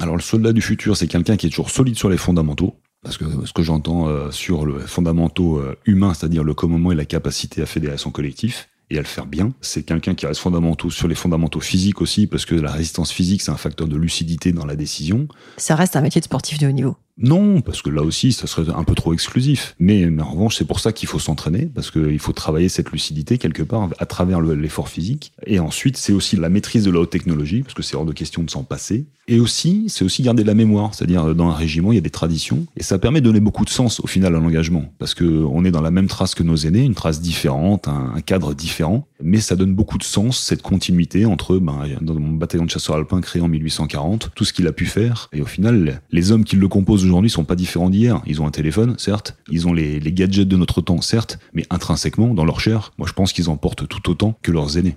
Alors, 0.00 0.16
le 0.16 0.22
soldat 0.22 0.52
du 0.52 0.62
futur, 0.62 0.96
c'est 0.96 1.08
quelqu'un 1.08 1.36
qui 1.36 1.46
est 1.46 1.50
toujours 1.50 1.70
solide 1.70 1.96
sur 1.96 2.08
les 2.08 2.16
fondamentaux. 2.16 2.80
Parce 3.02 3.16
que 3.16 3.24
ce 3.46 3.52
que 3.52 3.62
j'entends 3.62 4.08
euh, 4.08 4.30
sur 4.30 4.66
le 4.66 4.78
fondamentaux 4.80 5.58
euh, 5.58 5.76
humain, 5.86 6.12
c'est-à-dire 6.14 6.44
le 6.44 6.54
commandement 6.54 6.92
et 6.92 6.94
la 6.94 7.06
capacité 7.06 7.62
à 7.62 7.66
fédérer 7.66 7.96
son 7.96 8.10
collectif 8.10 8.68
et 8.90 8.96
à 8.96 9.00
le 9.00 9.06
faire 9.06 9.26
bien, 9.26 9.52
c'est 9.60 9.84
quelqu'un 9.84 10.14
qui 10.14 10.26
reste 10.26 10.40
fondamentaux 10.40 10.90
sur 10.90 11.08
les 11.08 11.14
fondamentaux 11.14 11.60
physiques 11.60 12.02
aussi, 12.02 12.26
parce 12.26 12.44
que 12.44 12.54
la 12.54 12.72
résistance 12.72 13.12
physique, 13.12 13.40
c'est 13.40 13.52
un 13.52 13.56
facteur 13.56 13.88
de 13.88 13.96
lucidité 13.96 14.52
dans 14.52 14.66
la 14.66 14.76
décision. 14.76 15.28
Ça 15.56 15.76
reste 15.76 15.96
un 15.96 16.00
métier 16.02 16.20
de 16.20 16.26
sportif 16.26 16.58
de 16.58 16.66
haut 16.66 16.72
niveau. 16.72 16.96
Non, 17.18 17.60
parce 17.60 17.82
que 17.82 17.90
là 17.90 18.02
aussi, 18.02 18.32
ça 18.32 18.46
serait 18.46 18.72
un 18.74 18.84
peu 18.84 18.94
trop 18.94 19.12
exclusif. 19.12 19.74
Mais, 19.78 20.06
en 20.20 20.30
revanche, 20.30 20.56
c'est 20.56 20.64
pour 20.64 20.80
ça 20.80 20.92
qu'il 20.92 21.06
faut 21.08 21.18
s'entraîner, 21.18 21.66
parce 21.66 21.90
qu'il 21.90 22.18
faut 22.18 22.32
travailler 22.32 22.68
cette 22.70 22.90
lucidité 22.92 23.36
quelque 23.36 23.62
part 23.62 23.90
à 23.98 24.06
travers 24.06 24.40
le- 24.40 24.54
l'effort 24.54 24.88
physique. 24.88 25.32
Et 25.46 25.58
ensuite, 25.58 25.96
c'est 25.98 26.12
aussi 26.14 26.36
la 26.36 26.48
maîtrise 26.48 26.84
de 26.84 26.90
la 26.90 27.00
haute 27.00 27.10
technologie, 27.10 27.62
parce 27.62 27.74
que 27.74 27.82
c'est 27.82 27.94
hors 27.96 28.06
de 28.06 28.12
question 28.12 28.42
de 28.42 28.50
s'en 28.50 28.62
passer. 28.62 29.04
Et 29.28 29.38
aussi, 29.38 29.84
c'est 29.88 30.04
aussi 30.04 30.22
garder 30.22 30.42
de 30.42 30.48
la 30.48 30.54
mémoire, 30.54 30.94
c'est-à-dire 30.94 31.34
dans 31.34 31.50
un 31.50 31.54
régiment, 31.54 31.92
il 31.92 31.96
y 31.96 31.98
a 31.98 32.02
des 32.02 32.10
traditions, 32.10 32.66
et 32.76 32.82
ça 32.82 32.98
permet 32.98 33.20
de 33.20 33.26
donner 33.26 33.40
beaucoup 33.40 33.64
de 33.64 33.70
sens 33.70 34.00
au 34.00 34.06
final 34.06 34.34
à 34.34 34.40
l'engagement, 34.40 34.92
parce 34.98 35.14
que 35.14 35.24
on 35.24 35.64
est 35.64 35.70
dans 35.70 35.82
la 35.82 35.90
même 35.90 36.08
trace 36.08 36.34
que 36.34 36.42
nos 36.42 36.56
aînés, 36.56 36.84
une 36.84 36.94
trace 36.94 37.20
différente, 37.20 37.86
un 37.86 38.20
cadre 38.24 38.54
différent, 38.54 39.06
mais 39.22 39.40
ça 39.40 39.56
donne 39.56 39.74
beaucoup 39.74 39.98
de 39.98 40.04
sens 40.04 40.40
cette 40.40 40.62
continuité 40.62 41.26
entre 41.26 41.58
ben, 41.58 41.80
dans 42.00 42.14
mon 42.14 42.32
bataillon 42.32 42.64
de 42.64 42.70
chasseurs 42.70 42.96
alpins 42.96 43.20
créé 43.20 43.42
en 43.42 43.48
1840, 43.48 44.30
tout 44.34 44.44
ce 44.44 44.52
qu'il 44.52 44.66
a 44.66 44.72
pu 44.72 44.86
faire, 44.86 45.28
et 45.32 45.40
au 45.40 45.46
final, 45.46 46.00
les 46.10 46.32
hommes 46.32 46.44
qui 46.44 46.56
le 46.56 46.68
composent 46.68 47.04
aujourd'hui 47.04 47.30
sont 47.30 47.44
pas 47.44 47.56
différents 47.56 47.90
d'hier. 47.90 48.22
Ils 48.26 48.40
ont 48.40 48.46
un 48.46 48.50
téléphone, 48.50 48.94
certes, 48.98 49.36
ils 49.50 49.66
ont 49.66 49.72
les, 49.72 50.00
gadgets 50.12 50.48
de 50.48 50.56
notre 50.56 50.80
temps, 50.80 51.00
certes, 51.00 51.38
mais 51.52 51.66
intrinsèquement, 51.70 52.34
dans 52.34 52.44
leur 52.44 52.60
chair, 52.60 52.92
moi 52.98 53.06
je 53.08 53.12
pense 53.12 53.32
qu'ils 53.32 53.48
en 53.48 53.56
portent 53.56 53.86
tout 53.86 54.10
autant 54.10 54.38
que 54.42 54.50
leurs 54.50 54.76
aînés. 54.76 54.96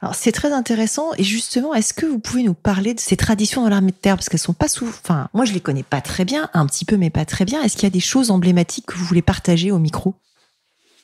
Alors 0.00 0.14
c'est 0.14 0.32
très 0.32 0.52
intéressant 0.52 1.10
et 1.16 1.24
justement, 1.24 1.74
est-ce 1.74 1.92
que 1.92 2.06
vous 2.06 2.20
pouvez 2.20 2.44
nous 2.44 2.54
parler 2.54 2.94
de 2.94 3.00
ces 3.00 3.16
traditions 3.16 3.62
dans 3.62 3.68
l'armée 3.68 3.90
de 3.90 3.96
terre? 3.96 4.14
Parce 4.14 4.28
qu'elles 4.28 4.38
sont 4.38 4.52
pas 4.52 4.68
souvent. 4.68 4.92
Enfin, 5.02 5.28
moi 5.34 5.44
je 5.44 5.52
les 5.52 5.60
connais 5.60 5.82
pas 5.82 6.00
très 6.00 6.24
bien, 6.24 6.48
un 6.54 6.66
petit 6.66 6.84
peu 6.84 6.96
mais 6.96 7.10
pas 7.10 7.24
très 7.24 7.44
bien. 7.44 7.62
Est-ce 7.62 7.74
qu'il 7.74 7.82
y 7.82 7.86
a 7.86 7.90
des 7.90 7.98
choses 7.98 8.30
emblématiques 8.30 8.86
que 8.86 8.94
vous 8.94 9.04
voulez 9.04 9.22
partager 9.22 9.72
au 9.72 9.80
micro? 9.80 10.14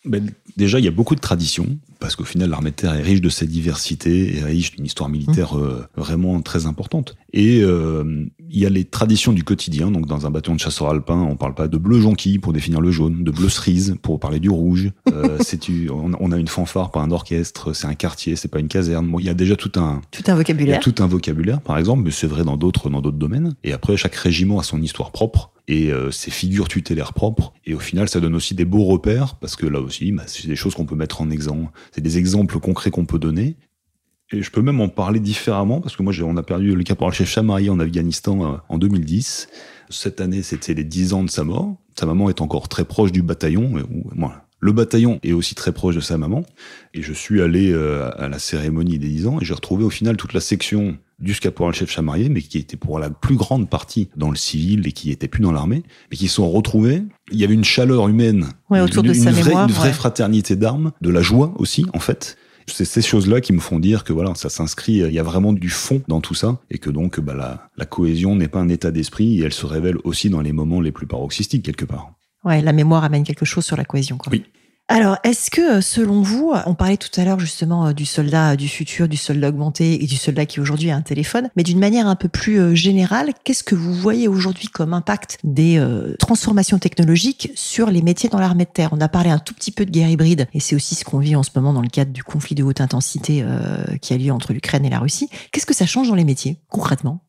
Ben, 0.04 0.30
déjà, 0.56 0.78
il 0.78 0.84
y 0.84 0.88
a 0.88 0.92
beaucoup 0.92 1.14
de 1.14 1.20
traditions, 1.20 1.78
parce 1.98 2.14
qu'au 2.14 2.24
final, 2.24 2.50
l'armée 2.50 2.70
de 2.70 2.76
terre 2.76 2.94
est 2.94 3.02
riche 3.02 3.22
de 3.22 3.30
sa 3.30 3.46
diversité, 3.46 4.36
et 4.36 4.44
riche 4.44 4.72
d'une 4.72 4.84
histoire 4.84 5.08
militaire 5.08 5.58
euh, 5.58 5.86
vraiment 5.96 6.42
très 6.42 6.66
importante. 6.66 7.16
Et 7.36 7.62
euh, 7.62 8.26
il 8.48 8.60
y 8.60 8.64
a 8.64 8.68
les 8.68 8.84
traditions 8.84 9.32
du 9.32 9.42
quotidien, 9.42 9.90
donc 9.90 10.06
dans 10.06 10.24
un 10.24 10.30
bataillon 10.30 10.54
de 10.54 10.60
chasseurs 10.60 10.88
alpins, 10.88 11.20
on 11.20 11.34
parle 11.34 11.56
pas 11.56 11.66
de 11.66 11.76
bleu 11.76 12.00
jonquille 12.00 12.38
pour 12.38 12.52
définir 12.52 12.80
le 12.80 12.92
jaune, 12.92 13.24
de 13.24 13.30
bleu 13.32 13.48
cerise 13.48 13.96
pour 14.02 14.20
parler 14.20 14.38
du 14.38 14.50
rouge. 14.50 14.92
Euh, 15.12 15.38
on, 15.90 16.12
on 16.20 16.30
a 16.30 16.38
une 16.38 16.46
fanfare, 16.46 16.92
pas 16.92 17.00
un 17.00 17.10
orchestre, 17.10 17.72
c'est 17.72 17.88
un 17.88 17.94
quartier, 17.96 18.36
c'est 18.36 18.46
pas 18.46 18.60
une 18.60 18.68
caserne. 18.68 19.10
Bon, 19.10 19.18
il 19.18 19.26
y 19.26 19.28
a 19.28 19.34
déjà 19.34 19.56
tout 19.56 19.72
un, 19.74 20.00
Tout 20.12 20.22
un 20.22 20.22
il 20.24 20.28
y 20.28 20.30
a 20.30 20.34
vocabulaire. 20.36 20.80
tout 20.80 20.94
un 21.00 21.08
vocabulaire, 21.08 21.60
par 21.60 21.76
exemple, 21.76 22.04
mais 22.04 22.12
c'est 22.12 22.28
vrai 22.28 22.44
dans 22.44 22.56
d'autres 22.56 22.88
dans 22.88 23.00
d'autres 23.02 23.18
domaines. 23.18 23.56
Et 23.64 23.72
après, 23.72 23.96
chaque 23.96 24.14
régiment 24.14 24.60
a 24.60 24.62
son 24.62 24.80
histoire 24.80 25.10
propre. 25.10 25.50
et 25.66 25.90
euh, 25.92 26.12
ces 26.12 26.30
figures 26.30 26.68
tutélaires 26.68 27.14
propres. 27.14 27.52
Et 27.64 27.74
au 27.74 27.80
final, 27.80 28.08
ça 28.08 28.20
donne 28.20 28.36
aussi 28.36 28.54
des 28.54 28.64
beaux 28.66 28.84
repères 28.84 29.34
parce 29.40 29.56
que 29.56 29.66
là 29.66 29.80
aussi, 29.80 30.12
bah, 30.12 30.22
c'est 30.26 30.46
des 30.46 30.56
choses 30.56 30.74
qu'on 30.76 30.86
peut 30.86 30.94
mettre 30.94 31.20
en 31.20 31.30
exemple. 31.30 31.72
C'est 31.90 32.00
des 32.02 32.16
exemples 32.18 32.60
concrets 32.60 32.90
qu'on 32.92 33.06
peut 33.06 33.18
donner. 33.18 33.56
Et 34.34 34.42
je 34.42 34.50
peux 34.50 34.62
même 34.62 34.80
en 34.80 34.88
parler 34.88 35.20
différemment 35.20 35.80
parce 35.80 35.96
que 35.96 36.02
moi, 36.02 36.12
on 36.24 36.36
a 36.36 36.42
perdu 36.42 36.74
le 36.74 36.82
caporal-chef 36.82 37.28
Chamarié 37.28 37.70
en 37.70 37.78
Afghanistan 37.78 38.60
en 38.68 38.78
2010. 38.78 39.48
Cette 39.90 40.20
année, 40.20 40.42
c'était 40.42 40.74
les 40.74 40.82
10 40.82 41.12
ans 41.12 41.22
de 41.22 41.30
sa 41.30 41.44
mort. 41.44 41.76
Sa 41.98 42.06
maman 42.06 42.28
est 42.28 42.40
encore 42.40 42.68
très 42.68 42.84
proche 42.84 43.12
du 43.12 43.22
bataillon. 43.22 43.70
Moi, 44.12 44.34
le 44.58 44.72
bataillon 44.72 45.20
est 45.22 45.32
aussi 45.32 45.54
très 45.54 45.70
proche 45.70 45.94
de 45.94 46.00
sa 46.00 46.18
maman. 46.18 46.44
Et 46.94 47.02
je 47.02 47.12
suis 47.12 47.42
allé 47.42 47.70
euh, 47.70 48.10
à 48.16 48.28
la 48.28 48.40
cérémonie 48.40 48.98
des 48.98 49.08
10 49.08 49.26
ans 49.28 49.38
et 49.40 49.44
j'ai 49.44 49.54
retrouvé 49.54 49.84
au 49.84 49.90
final 49.90 50.16
toute 50.16 50.32
la 50.32 50.40
section 50.40 50.96
du 51.20 51.32
caporal-chef 51.34 51.90
Chamarié, 51.90 52.28
mais 52.28 52.42
qui 52.42 52.58
était 52.58 52.76
pour 52.76 52.98
la 52.98 53.10
plus 53.10 53.36
grande 53.36 53.70
partie 53.70 54.08
dans 54.16 54.30
le 54.30 54.36
civil 54.36 54.88
et 54.88 54.92
qui 54.92 55.12
était 55.12 55.28
plus 55.28 55.42
dans 55.42 55.52
l'armée, 55.52 55.84
mais 56.10 56.16
qui 56.16 56.26
sont 56.26 56.50
retrouvés. 56.50 57.04
Il 57.30 57.38
y 57.38 57.44
avait 57.44 57.54
une 57.54 57.62
chaleur 57.62 58.08
humaine, 58.08 58.48
autour 58.70 59.04
une, 59.04 59.10
de 59.10 59.14
sa 59.14 59.30
vraie, 59.30 59.44
mémoire, 59.44 59.68
une 59.68 59.74
vraie 59.74 59.92
fraternité 59.92 60.56
d'armes, 60.56 60.90
de 61.00 61.10
la 61.10 61.22
joie 61.22 61.54
aussi, 61.56 61.86
en 61.92 62.00
fait. 62.00 62.36
C'est 62.66 62.84
ces 62.84 63.02
choses-là 63.02 63.40
qui 63.40 63.52
me 63.52 63.60
font 63.60 63.78
dire 63.78 64.04
que 64.04 64.12
voilà, 64.12 64.34
ça 64.34 64.48
s'inscrit, 64.48 64.94
il 64.94 65.12
y 65.12 65.18
a 65.18 65.22
vraiment 65.22 65.52
du 65.52 65.68
fond 65.68 66.02
dans 66.08 66.20
tout 66.20 66.34
ça, 66.34 66.58
et 66.70 66.78
que 66.78 66.90
donc 66.90 67.20
bah, 67.20 67.34
la, 67.34 67.68
la 67.76 67.84
cohésion 67.84 68.36
n'est 68.36 68.48
pas 68.48 68.60
un 68.60 68.68
état 68.68 68.90
d'esprit, 68.90 69.40
et 69.40 69.44
elle 69.44 69.52
se 69.52 69.66
révèle 69.66 69.96
aussi 70.04 70.30
dans 70.30 70.40
les 70.40 70.52
moments 70.52 70.80
les 70.80 70.92
plus 70.92 71.06
paroxystiques 71.06 71.64
quelque 71.64 71.84
part. 71.84 72.12
Ouais, 72.44 72.60
la 72.60 72.72
mémoire 72.72 73.04
amène 73.04 73.24
quelque 73.24 73.44
chose 73.44 73.64
sur 73.64 73.76
la 73.76 73.84
cohésion. 73.84 74.18
Quoi. 74.18 74.32
Oui. 74.32 74.44
Alors, 74.86 75.16
est-ce 75.24 75.50
que 75.50 75.80
selon 75.80 76.20
vous, 76.20 76.52
on 76.66 76.74
parlait 76.74 76.98
tout 76.98 77.08
à 77.18 77.24
l'heure 77.24 77.40
justement 77.40 77.86
euh, 77.86 77.92
du 77.94 78.04
soldat 78.04 78.54
du 78.54 78.68
futur, 78.68 79.08
du 79.08 79.16
soldat 79.16 79.48
augmenté 79.48 80.04
et 80.04 80.06
du 80.06 80.16
soldat 80.16 80.44
qui 80.44 80.60
aujourd'hui 80.60 80.90
a 80.90 80.96
un 80.96 81.00
téléphone, 81.00 81.48
mais 81.56 81.62
d'une 81.62 81.78
manière 81.78 82.06
un 82.06 82.16
peu 82.16 82.28
plus 82.28 82.60
euh, 82.60 82.74
générale, 82.74 83.32
qu'est-ce 83.44 83.64
que 83.64 83.74
vous 83.74 83.94
voyez 83.94 84.28
aujourd'hui 84.28 84.68
comme 84.68 84.92
impact 84.92 85.38
des 85.42 85.78
euh, 85.78 86.14
transformations 86.18 86.78
technologiques 86.78 87.50
sur 87.54 87.90
les 87.90 88.02
métiers 88.02 88.28
dans 88.28 88.38
l'armée 88.38 88.66
de 88.66 88.70
terre? 88.70 88.90
On 88.92 89.00
a 89.00 89.08
parlé 89.08 89.30
un 89.30 89.38
tout 89.38 89.54
petit 89.54 89.72
peu 89.72 89.86
de 89.86 89.90
guerre 89.90 90.10
hybride 90.10 90.48
et 90.52 90.60
c'est 90.60 90.76
aussi 90.76 90.94
ce 90.94 91.04
qu'on 91.04 91.18
vit 91.18 91.34
en 91.34 91.42
ce 91.42 91.50
moment 91.54 91.72
dans 91.72 91.82
le 91.82 91.88
cadre 91.88 92.12
du 92.12 92.22
conflit 92.22 92.54
de 92.54 92.62
haute 92.62 92.82
intensité 92.82 93.42
qui 94.02 94.12
a 94.12 94.18
lieu 94.18 94.32
entre 94.32 94.52
l'Ukraine 94.52 94.84
et 94.84 94.90
la 94.90 94.98
Russie. 94.98 95.30
Qu'est-ce 95.50 95.66
que 95.66 95.74
ça 95.74 95.86
change 95.86 96.08
dans 96.08 96.14
les 96.14 96.24
métiers 96.24 96.58
concrètement? 96.68 97.22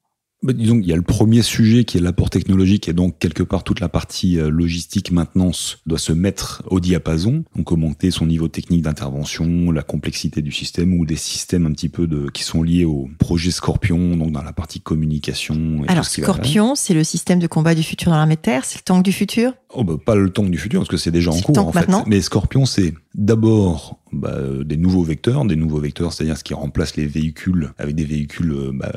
Disons 0.54 0.80
qu'il 0.80 0.88
y 0.88 0.94
a 0.94 0.96
le 0.96 1.02
premier 1.02 1.42
sujet 1.42 1.84
qui 1.84 1.98
est 1.98 2.02
l'apport 2.02 2.30
technologique 2.30 2.88
et 2.88 2.94
donc 2.94 3.20
quelque 3.20 3.44
part 3.44 3.64
toute 3.64 3.80
la 3.80 3.90
partie 3.90 4.40
euh, 4.40 4.50
logistique 4.50 5.12
maintenance 5.12 5.80
doit 5.86 5.98
se 5.98 6.14
mettre 6.14 6.64
au 6.68 6.80
diapason, 6.80 7.44
donc 7.56 7.72
augmenter 7.72 8.12
son 8.12 8.26
niveau 8.26 8.48
technique 8.48 8.82
d'intervention, 8.82 9.72
la 9.72 9.84
complexité 9.84 10.42
du 10.42 10.52
système 10.52 10.94
ou 10.94 11.06
des 11.06 11.16
systèmes 11.16 11.66
un 11.66 11.72
petit 11.72 11.90
peu 11.90 12.08
de 12.08 12.30
qui 12.30 12.44
sont 12.44 12.64
liés 12.64 12.86
au 12.86 13.10
projet 13.20 13.52
Scorpion, 13.52 14.18
donc 14.18 14.32
dans 14.32 14.44
la 14.44 14.54
partie 14.54 14.80
communication. 14.80 15.84
Et 15.86 15.90
Alors 15.90 16.06
Scorpion, 16.06 16.76
c'est 16.76 16.94
le 16.94 17.04
système 17.04 17.40
de 17.40 17.48
combat 17.48 17.76
du 17.76 17.84
futur 17.84 18.12
dans 18.12 18.18
l'armée 18.18 18.36
de 18.36 18.42
terre, 18.42 18.66
c'est 18.66 18.80
le 18.80 18.84
tank 18.84 19.04
du 19.04 19.12
futur? 19.12 19.54
Oh 19.74 19.84
bah, 19.84 19.96
pas 20.04 20.16
le 20.16 20.30
tank 20.30 20.50
du 20.50 20.58
futur 20.58 20.80
parce 20.80 20.90
que 20.90 20.98
c'est 20.98 21.12
déjà 21.12 21.32
en 21.32 21.42
cours 21.42 21.58
en 21.58 21.72
fait. 21.72 21.90
Mais 22.08 22.22
Scorpion, 22.22 22.66
c'est 22.66 22.94
d'abord 23.14 24.00
bah, 24.16 24.40
des 24.64 24.78
nouveaux 24.78 25.04
vecteurs, 25.04 25.46
des 25.46 25.56
nouveaux 25.56 25.80
vecteurs, 25.80 26.14
c'est-à-dire 26.14 26.38
ce 26.38 26.44
qui 26.44 26.54
remplace 26.54 26.96
les 26.96 27.08
véhicules 27.08 27.72
avec 27.78 27.96
des 27.96 28.06
véhicules 28.06 28.52
euh, 28.52 28.72
bah, 28.74 28.94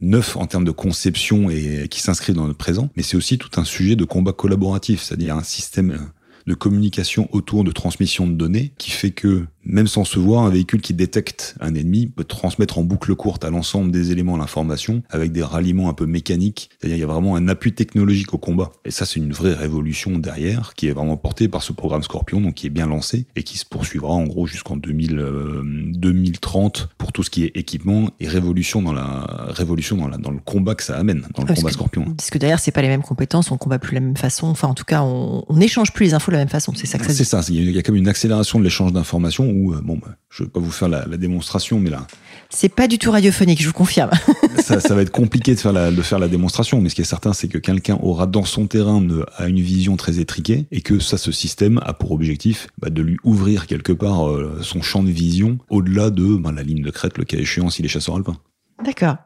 neufs 0.00 0.36
en 0.36 0.46
termes 0.46 0.64
de 0.64 0.70
conception 0.70 1.50
et 1.50 1.86
qui 1.88 2.00
s'inscrivent 2.00 2.36
dans 2.36 2.46
le 2.46 2.54
présent. 2.54 2.90
Mais 2.96 3.02
c'est 3.02 3.16
aussi 3.16 3.38
tout 3.38 3.60
un 3.60 3.64
sujet 3.64 3.96
de 3.96 4.04
combat 4.04 4.32
collaboratif, 4.32 5.02
c'est-à-dire 5.02 5.36
un 5.36 5.42
système 5.42 5.98
de 6.46 6.54
communication 6.54 7.28
autour 7.32 7.64
de 7.64 7.72
transmission 7.72 8.26
de 8.26 8.34
données 8.34 8.72
qui 8.78 8.90
fait 8.90 9.12
que 9.12 9.46
même 9.64 9.86
sans 9.86 10.04
se 10.04 10.18
voir, 10.18 10.44
un 10.44 10.50
véhicule 10.50 10.80
qui 10.80 10.94
détecte 10.94 11.56
un 11.60 11.74
ennemi 11.74 12.06
peut 12.06 12.24
transmettre 12.24 12.78
en 12.78 12.82
boucle 12.82 13.14
courte 13.14 13.44
à 13.44 13.50
l'ensemble 13.50 13.90
des 13.90 14.12
éléments 14.12 14.36
l'information 14.36 15.02
avec 15.10 15.32
des 15.32 15.42
ralliements 15.42 15.88
un 15.88 15.94
peu 15.94 16.06
mécaniques. 16.06 16.70
C'est-à-dire 16.78 16.96
il 16.96 17.00
y 17.00 17.04
a 17.04 17.06
vraiment 17.06 17.36
un 17.36 17.48
appui 17.48 17.72
technologique 17.72 18.34
au 18.34 18.38
combat. 18.38 18.72
Et 18.84 18.90
ça, 18.90 19.06
c'est 19.06 19.20
une 19.20 19.32
vraie 19.32 19.54
révolution 19.54 20.18
derrière 20.18 20.74
qui 20.74 20.88
est 20.88 20.92
vraiment 20.92 21.16
portée 21.16 21.48
par 21.48 21.62
ce 21.62 21.72
programme 21.72 22.02
Scorpion, 22.02 22.40
donc 22.40 22.54
qui 22.54 22.66
est 22.66 22.70
bien 22.70 22.86
lancé 22.86 23.26
et 23.36 23.42
qui 23.42 23.58
se 23.58 23.64
poursuivra 23.64 24.12
en 24.12 24.24
gros 24.24 24.46
jusqu'en 24.46 24.76
2030 24.76 26.80
euh, 26.80 26.94
pour 26.98 27.12
tout 27.12 27.22
ce 27.22 27.30
qui 27.30 27.44
est 27.44 27.56
équipement 27.56 28.10
et 28.20 28.28
révolution 28.28 28.82
dans 28.82 28.92
la 28.92 29.26
révolution 29.48 29.96
dans, 29.96 30.08
la, 30.08 30.18
dans 30.18 30.30
le 30.30 30.38
combat 30.38 30.74
que 30.74 30.82
ça 30.82 30.96
amène, 30.96 31.26
dans 31.34 31.44
le 31.44 31.54
combat 31.54 31.70
Scorpion. 31.70 32.04
Parce 32.16 32.30
que 32.30 32.38
derrière, 32.38 32.58
c'est 32.58 32.72
pas 32.72 32.82
les 32.82 32.88
mêmes 32.88 33.02
compétences, 33.02 33.50
on 33.50 33.56
combat 33.56 33.78
plus 33.78 33.90
de 33.90 33.96
la 33.96 34.00
même 34.00 34.16
façon. 34.16 34.48
Enfin, 34.48 34.68
en 34.68 34.74
tout 34.74 34.84
cas, 34.84 35.02
on 35.02 35.44
n'échange 35.50 35.92
plus 35.92 36.06
les 36.06 36.14
infos 36.14 36.30
de 36.30 36.36
la 36.36 36.40
même 36.40 36.48
façon. 36.48 36.72
C'est 36.74 36.86
ça 36.86 36.98
que 36.98 37.06
ça 37.06 37.12
C'est 37.12 37.24
ça. 37.24 37.40
Il 37.48 37.70
y 37.70 37.78
a 37.78 37.82
quand 37.82 37.92
même 37.92 38.02
une 38.02 38.08
accélération 38.08 38.58
de 38.58 38.64
l'échange 38.64 38.92
d'informations 38.92 39.44
euh, 39.72 39.80
bon, 39.82 39.96
bah, 39.96 40.16
je 40.30 40.42
ne 40.42 40.46
vais 40.46 40.52
pas 40.52 40.60
vous 40.60 40.70
faire 40.70 40.88
la, 40.88 41.04
démonstration, 41.16 41.78
mais 41.78 41.90
là. 41.90 42.06
C'est 42.50 42.68
pas 42.68 42.88
du 42.88 42.98
tout 42.98 43.10
radiophonique, 43.10 43.60
je 43.60 43.66
vous 43.66 43.72
confirme. 43.72 44.10
ça, 44.58 44.78
va 44.94 45.02
être 45.02 45.10
compliqué 45.10 45.54
de 45.54 45.60
faire, 45.60 45.72
la, 45.72 45.90
de 45.90 46.02
faire 46.02 46.18
la 46.18 46.28
démonstration, 46.28 46.80
mais 46.80 46.88
ce 46.88 46.94
qui 46.94 47.02
est 47.02 47.04
certain, 47.04 47.32
c'est 47.32 47.48
que 47.48 47.58
quelqu'un 47.58 47.98
aura 48.02 48.26
dans 48.26 48.44
son 48.44 48.66
terrain 48.66 49.00
une, 49.00 49.24
a 49.36 49.48
une 49.48 49.60
vision 49.60 49.96
très 49.96 50.18
étriquée 50.18 50.66
et 50.70 50.80
que 50.80 50.98
ça, 50.98 51.18
ce 51.18 51.32
système 51.32 51.80
a 51.84 51.92
pour 51.92 52.12
objectif 52.12 52.68
bah, 52.78 52.90
de 52.90 53.02
lui 53.02 53.16
ouvrir 53.24 53.66
quelque 53.66 53.92
part 53.92 54.28
euh, 54.28 54.58
son 54.62 54.82
champ 54.82 55.02
de 55.02 55.10
vision 55.10 55.58
au-delà 55.70 56.10
de 56.10 56.36
bah, 56.36 56.52
la 56.52 56.62
ligne 56.62 56.82
de 56.82 56.90
crête, 56.90 57.18
le 57.18 57.24
cas 57.24 57.38
échéant, 57.38 57.70
s'il 57.70 57.84
est 57.84 57.88
chasseur 57.88 58.16
alpin. 58.16 58.36
D'accord. 58.84 59.16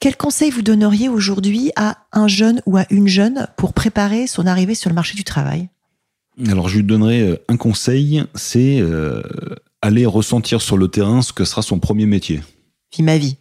Quel 0.00 0.16
conseil 0.16 0.50
vous 0.50 0.62
donneriez 0.62 1.08
aujourd'hui 1.08 1.72
à 1.76 1.98
un 2.12 2.28
jeune 2.28 2.62
ou 2.66 2.76
à 2.76 2.86
une 2.90 3.08
jeune 3.08 3.48
pour 3.56 3.72
préparer 3.72 4.26
son 4.26 4.46
arrivée 4.46 4.74
sur 4.74 4.90
le 4.90 4.94
marché 4.94 5.16
du 5.16 5.24
travail? 5.24 5.68
Alors 6.48 6.68
je 6.68 6.76
lui 6.76 6.84
donnerai 6.84 7.20
euh, 7.22 7.36
un 7.48 7.56
conseil, 7.56 8.24
c'est 8.34 8.80
euh, 8.80 9.22
aller 9.82 10.06
ressentir 10.06 10.62
sur 10.62 10.78
le 10.78 10.88
terrain 10.88 11.20
ce 11.22 11.32
que 11.32 11.44
sera 11.44 11.60
son 11.60 11.78
premier 11.78 12.06
métier. 12.06 12.40
Vie 12.96 13.02
ma 13.02 13.18
vie. 13.18 13.36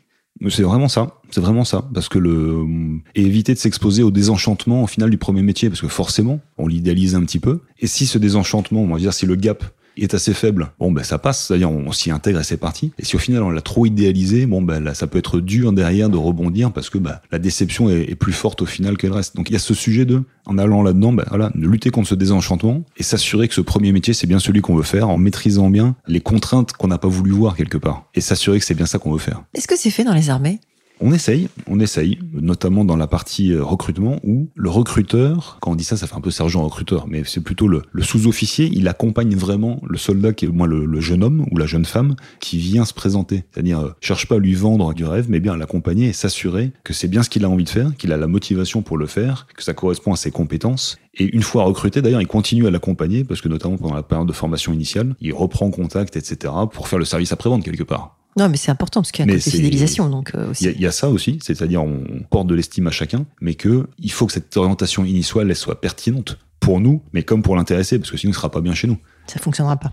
C'est 0.49 0.63
vraiment 0.63 0.87
ça, 0.87 1.19
c'est 1.29 1.41
vraiment 1.41 1.65
ça, 1.65 1.87
parce 1.93 2.09
que 2.09 2.17
le 2.17 2.65
et 3.13 3.21
éviter 3.21 3.53
de 3.53 3.59
s'exposer 3.59 4.01
au 4.01 4.09
désenchantement 4.09 4.83
au 4.83 4.87
final 4.87 5.11
du 5.11 5.17
premier 5.17 5.43
métier, 5.43 5.69
parce 5.69 5.81
que 5.81 5.87
forcément 5.87 6.39
on 6.57 6.67
l'idéalise 6.67 7.15
un 7.15 7.23
petit 7.23 7.39
peu. 7.39 7.59
Et 7.79 7.85
si 7.85 8.07
ce 8.07 8.17
désenchantement, 8.17 8.81
on 8.81 8.87
va 8.87 8.97
dire 8.97 9.13
si 9.13 9.27
le 9.27 9.35
gap 9.35 9.63
est 9.97 10.13
assez 10.13 10.33
faible, 10.33 10.71
bon 10.79 10.91
ben 10.91 11.03
ça 11.03 11.17
passe, 11.17 11.47
c'est-à-dire 11.47 11.71
on, 11.71 11.91
s'y 11.91 12.11
intègre 12.11 12.39
et 12.39 12.43
c'est 12.43 12.57
parti. 12.57 12.91
Et 12.99 13.05
si 13.05 13.15
au 13.15 13.19
final 13.19 13.43
on 13.43 13.49
l'a 13.49 13.61
trop 13.61 13.85
idéalisé, 13.85 14.45
bon 14.45 14.61
ben 14.61 14.83
là 14.83 14.93
ça 14.93 15.07
peut 15.07 15.17
être 15.17 15.39
dur 15.39 15.73
derrière 15.73 16.09
de 16.09 16.17
rebondir 16.17 16.71
parce 16.71 16.89
que 16.89 16.97
bah, 16.97 17.21
la 17.31 17.39
déception 17.39 17.89
est, 17.89 18.15
plus 18.15 18.33
forte 18.33 18.61
au 18.61 18.65
final 18.65 18.97
que 18.97 19.07
le 19.07 19.13
reste. 19.13 19.35
Donc 19.35 19.49
il 19.49 19.53
y 19.53 19.55
a 19.55 19.59
ce 19.59 19.73
sujet 19.73 20.05
de, 20.05 20.23
en 20.45 20.57
allant 20.57 20.83
là-dedans, 20.83 21.13
ben 21.13 21.25
voilà, 21.29 21.51
de 21.55 21.67
lutter 21.67 21.89
contre 21.89 22.09
ce 22.09 22.15
désenchantement 22.15 22.83
et 22.97 23.03
s'assurer 23.03 23.47
que 23.47 23.53
ce 23.53 23.61
premier 23.61 23.91
métier 23.91 24.13
c'est 24.13 24.27
bien 24.27 24.39
celui 24.39 24.61
qu'on 24.61 24.75
veut 24.75 24.83
faire 24.83 25.09
en 25.09 25.17
maîtrisant 25.17 25.69
bien 25.69 25.95
les 26.07 26.21
contraintes 26.21 26.73
qu'on 26.73 26.87
n'a 26.87 26.97
pas 26.97 27.07
voulu 27.07 27.31
voir 27.31 27.55
quelque 27.55 27.77
part 27.77 28.05
et 28.15 28.21
s'assurer 28.21 28.59
que 28.59 28.65
c'est 28.65 28.75
bien 28.75 28.85
ça 28.85 28.99
qu'on 28.99 29.11
veut 29.11 29.19
faire. 29.19 29.43
Est-ce 29.53 29.67
que 29.67 29.77
c'est 29.77 29.91
fait 29.91 30.03
dans 30.03 30.13
les 30.13 30.29
armées? 30.29 30.59
On 31.01 31.11
essaye, 31.11 31.49
on 31.67 31.79
essaye, 31.79 32.19
notamment 32.33 32.85
dans 32.85 32.95
la 32.95 33.07
partie 33.07 33.51
euh, 33.51 33.63
recrutement 33.63 34.19
où 34.23 34.49
le 34.55 34.69
recruteur, 34.69 35.57
quand 35.59 35.71
on 35.71 35.75
dit 35.75 35.83
ça, 35.83 35.97
ça 35.97 36.07
fait 36.07 36.15
un 36.15 36.21
peu 36.21 36.31
sergent 36.31 36.63
recruteur, 36.63 37.07
mais 37.07 37.23
c'est 37.25 37.41
plutôt 37.41 37.67
le, 37.67 37.81
sous-officier, 38.01 38.69
il 38.71 38.87
accompagne 38.87 39.35
vraiment 39.35 39.81
le 39.87 39.97
soldat 39.97 40.33
qui 40.33 40.45
est 40.45 40.47
moins 40.47 40.67
le, 40.67 41.01
jeune 41.01 41.23
homme 41.23 41.45
ou 41.51 41.57
la 41.57 41.65
jeune 41.65 41.85
femme 41.85 42.15
qui 42.39 42.59
vient 42.59 42.85
se 42.85 42.93
présenter. 42.93 43.43
C'est-à-dire, 43.51 43.79
euh, 43.79 43.91
cherche 43.99 44.27
pas 44.27 44.35
à 44.35 44.39
lui 44.39 44.53
vendre 44.53 44.93
du 44.93 45.03
rêve, 45.03 45.25
mais 45.29 45.39
bien 45.39 45.53
à 45.53 45.57
l'accompagner 45.57 46.09
et 46.09 46.13
s'assurer 46.13 46.71
que 46.83 46.93
c'est 46.93 47.07
bien 47.07 47.23
ce 47.23 47.29
qu'il 47.29 47.43
a 47.43 47.49
envie 47.49 47.63
de 47.63 47.69
faire, 47.69 47.95
qu'il 47.97 48.13
a 48.13 48.17
la 48.17 48.27
motivation 48.27 48.83
pour 48.83 48.97
le 48.97 49.07
faire, 49.07 49.47
que 49.55 49.63
ça 49.63 49.73
correspond 49.73 50.13
à 50.13 50.17
ses 50.17 50.31
compétences. 50.31 50.97
Et 51.15 51.25
une 51.35 51.41
fois 51.41 51.63
recruté, 51.63 52.01
d'ailleurs, 52.01 52.21
il 52.21 52.27
continue 52.27 52.67
à 52.67 52.71
l'accompagner 52.71 53.23
parce 53.23 53.41
que 53.41 53.49
notamment 53.49 53.77
pendant 53.77 53.95
la 53.95 54.03
période 54.03 54.27
de 54.27 54.33
formation 54.33 54.71
initiale, 54.71 55.15
il 55.19 55.33
reprend 55.33 55.69
contact, 55.71 56.15
etc., 56.15 56.53
pour 56.71 56.87
faire 56.87 56.99
le 56.99 57.05
service 57.05 57.31
après-vente 57.31 57.63
quelque 57.63 57.83
part. 57.83 58.20
Non, 58.37 58.49
mais 58.49 58.57
c'est 58.57 58.71
important 58.71 59.01
parce 59.01 59.11
qu'il 59.11 59.25
y 59.25 59.29
a 59.29 59.33
un 59.33 59.37
côté 59.37 59.51
fidélisation. 59.51 60.09
Donc, 60.09 60.31
euh, 60.35 60.53
Il 60.61 60.79
y, 60.79 60.85
a 60.85 60.91
ça 60.91 61.09
aussi, 61.09 61.39
c'est-à-dire 61.41 61.83
on 61.83 62.03
porte 62.29 62.47
de 62.47 62.55
l'estime 62.55 62.87
à 62.87 62.91
chacun, 62.91 63.25
mais 63.41 63.55
que 63.55 63.87
il 63.99 64.11
faut 64.11 64.25
que 64.25 64.33
cette 64.33 64.55
orientation 64.55 65.03
initiale 65.03 65.49
elle 65.49 65.55
soit 65.55 65.81
pertinente 65.81 66.37
pour 66.59 66.79
nous, 66.79 67.01
mais 67.11 67.23
comme 67.23 67.41
pour 67.41 67.55
l'intéresser, 67.55 67.99
parce 67.99 68.11
que 68.11 68.17
sinon 68.17 68.31
il 68.31 68.35
sera 68.35 68.49
pas 68.49 68.61
bien 68.61 68.73
chez 68.73 68.87
nous. 68.87 68.97
Ça 69.27 69.39
fonctionnera 69.39 69.77
pas. 69.77 69.91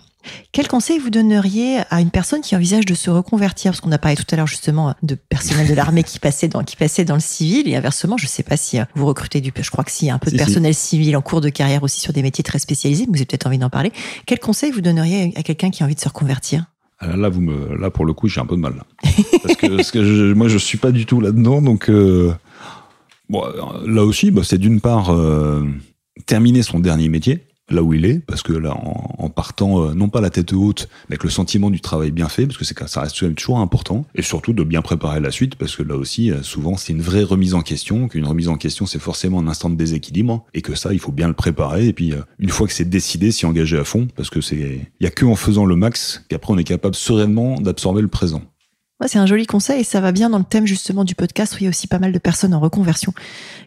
Quel 0.52 0.68
conseil 0.68 0.98
vous 0.98 1.10
donneriez 1.10 1.78
à 1.90 2.00
une 2.00 2.10
personne 2.10 2.40
qui 2.40 2.54
envisage 2.54 2.84
de 2.84 2.94
se 2.94 3.08
reconvertir? 3.08 3.72
Parce 3.72 3.80
qu'on 3.80 3.92
a 3.92 3.98
parlé 3.98 4.16
tout 4.16 4.24
à 4.30 4.36
l'heure 4.36 4.46
justement 4.46 4.94
de 5.02 5.14
personnel 5.14 5.66
de 5.66 5.74
l'armée 5.74 6.02
qui 6.02 6.18
passait 6.18 6.48
dans 6.48 6.62
qui 6.62 6.76
passait 6.76 7.04
dans 7.04 7.14
le 7.14 7.20
civil 7.20 7.68
et 7.68 7.76
inversement, 7.76 8.16
je 8.18 8.26
sais 8.26 8.42
pas 8.42 8.56
si 8.56 8.78
vous 8.94 9.06
recrutez 9.06 9.40
du, 9.40 9.52
je 9.58 9.70
crois 9.70 9.84
que 9.84 9.90
si, 9.90 10.10
un 10.10 10.18
peu 10.18 10.30
de 10.30 10.36
personnel 10.36 10.74
civil 10.74 11.16
en 11.16 11.22
cours 11.22 11.40
de 11.40 11.48
carrière 11.48 11.82
aussi 11.82 12.00
sur 12.00 12.12
des 12.12 12.22
métiers 12.22 12.44
très 12.44 12.58
spécialisés, 12.58 13.04
mais 13.06 13.12
vous 13.12 13.18
avez 13.18 13.26
peut-être 13.26 13.46
envie 13.46 13.58
d'en 13.58 13.70
parler. 13.70 13.92
Quel 14.26 14.38
conseil 14.38 14.70
vous 14.70 14.82
donneriez 14.82 15.32
à 15.36 15.42
quelqu'un 15.42 15.70
qui 15.70 15.82
a 15.82 15.86
envie 15.86 15.94
de 15.94 16.00
se 16.00 16.08
reconvertir? 16.08 16.66
Ah, 17.00 17.16
là, 17.16 17.28
vous 17.28 17.40
me, 17.40 17.76
là, 17.76 17.90
pour 17.90 18.04
le 18.04 18.12
coup, 18.12 18.28
j'ai 18.28 18.40
un 18.40 18.46
peu 18.46 18.56
de 18.56 18.60
mal. 18.60 18.82
Parce 19.42 19.54
que, 19.56 19.76
parce 19.76 19.90
que 19.90 20.04
je, 20.04 20.32
moi, 20.32 20.48
je 20.48 20.58
suis 20.58 20.78
pas 20.78 20.90
du 20.90 21.06
tout 21.06 21.20
là-dedans. 21.20 21.62
Donc, 21.62 21.88
euh, 21.88 22.32
bon, 23.28 23.42
là 23.86 24.04
aussi, 24.04 24.30
bah, 24.30 24.42
c'est 24.44 24.58
d'une 24.58 24.80
part 24.80 25.10
euh, 25.10 25.64
terminer 26.26 26.62
son 26.62 26.80
dernier 26.80 27.08
métier 27.08 27.47
là 27.70 27.82
où 27.82 27.92
il 27.92 28.04
est, 28.04 28.20
parce 28.24 28.42
que 28.42 28.52
là, 28.52 28.74
en, 28.74 29.28
partant, 29.28 29.82
euh, 29.82 29.94
non 29.94 30.08
pas 30.08 30.20
la 30.20 30.30
tête 30.30 30.52
haute, 30.52 30.88
mais 31.08 31.14
avec 31.14 31.24
le 31.24 31.30
sentiment 31.30 31.70
du 31.70 31.80
travail 31.80 32.10
bien 32.10 32.28
fait, 32.28 32.46
parce 32.46 32.56
que 32.56 32.64
c'est 32.64 32.78
ça 32.86 33.00
reste 33.00 33.34
toujours 33.34 33.58
important, 33.58 34.06
et 34.14 34.22
surtout 34.22 34.52
de 34.52 34.62
bien 34.62 34.82
préparer 34.82 35.20
la 35.20 35.30
suite, 35.30 35.56
parce 35.56 35.76
que 35.76 35.82
là 35.82 35.96
aussi, 35.96 36.30
euh, 36.30 36.42
souvent, 36.42 36.76
c'est 36.76 36.92
une 36.92 37.02
vraie 37.02 37.22
remise 37.22 37.54
en 37.54 37.62
question, 37.62 38.08
qu'une 38.08 38.24
remise 38.24 38.48
en 38.48 38.56
question, 38.56 38.86
c'est 38.86 38.98
forcément 38.98 39.40
un 39.40 39.48
instant 39.48 39.70
de 39.70 39.76
déséquilibre, 39.76 40.44
et 40.54 40.62
que 40.62 40.74
ça, 40.74 40.92
il 40.92 40.98
faut 40.98 41.12
bien 41.12 41.28
le 41.28 41.34
préparer, 41.34 41.86
et 41.86 41.92
puis 41.92 42.12
euh, 42.12 42.22
une 42.38 42.50
fois 42.50 42.66
que 42.66 42.72
c'est 42.72 42.88
décidé, 42.88 43.30
s'y 43.30 43.46
engager 43.46 43.78
à 43.78 43.84
fond, 43.84 44.08
parce 44.16 44.30
que 44.30 44.40
c'est, 44.40 44.56
il 45.00 45.04
y 45.04 45.06
a 45.06 45.10
que 45.10 45.24
en 45.24 45.36
faisant 45.36 45.66
le 45.66 45.76
max 45.76 46.24
qu'après 46.28 46.52
on 46.52 46.58
est 46.58 46.64
capable 46.64 46.94
sereinement 46.94 47.60
d'absorber 47.60 48.02
le 48.02 48.08
présent. 48.08 48.42
C'est 49.06 49.18
un 49.18 49.26
joli 49.26 49.46
conseil 49.46 49.80
et 49.80 49.84
ça 49.84 50.00
va 50.00 50.10
bien 50.10 50.28
dans 50.28 50.38
le 50.38 50.44
thème 50.44 50.66
justement 50.66 51.04
du 51.04 51.14
podcast 51.14 51.54
où 51.54 51.58
il 51.60 51.64
y 51.64 51.66
a 51.66 51.70
aussi 51.70 51.86
pas 51.86 51.98
mal 51.98 52.12
de 52.12 52.18
personnes 52.18 52.52
en 52.54 52.60
reconversion 52.60 53.12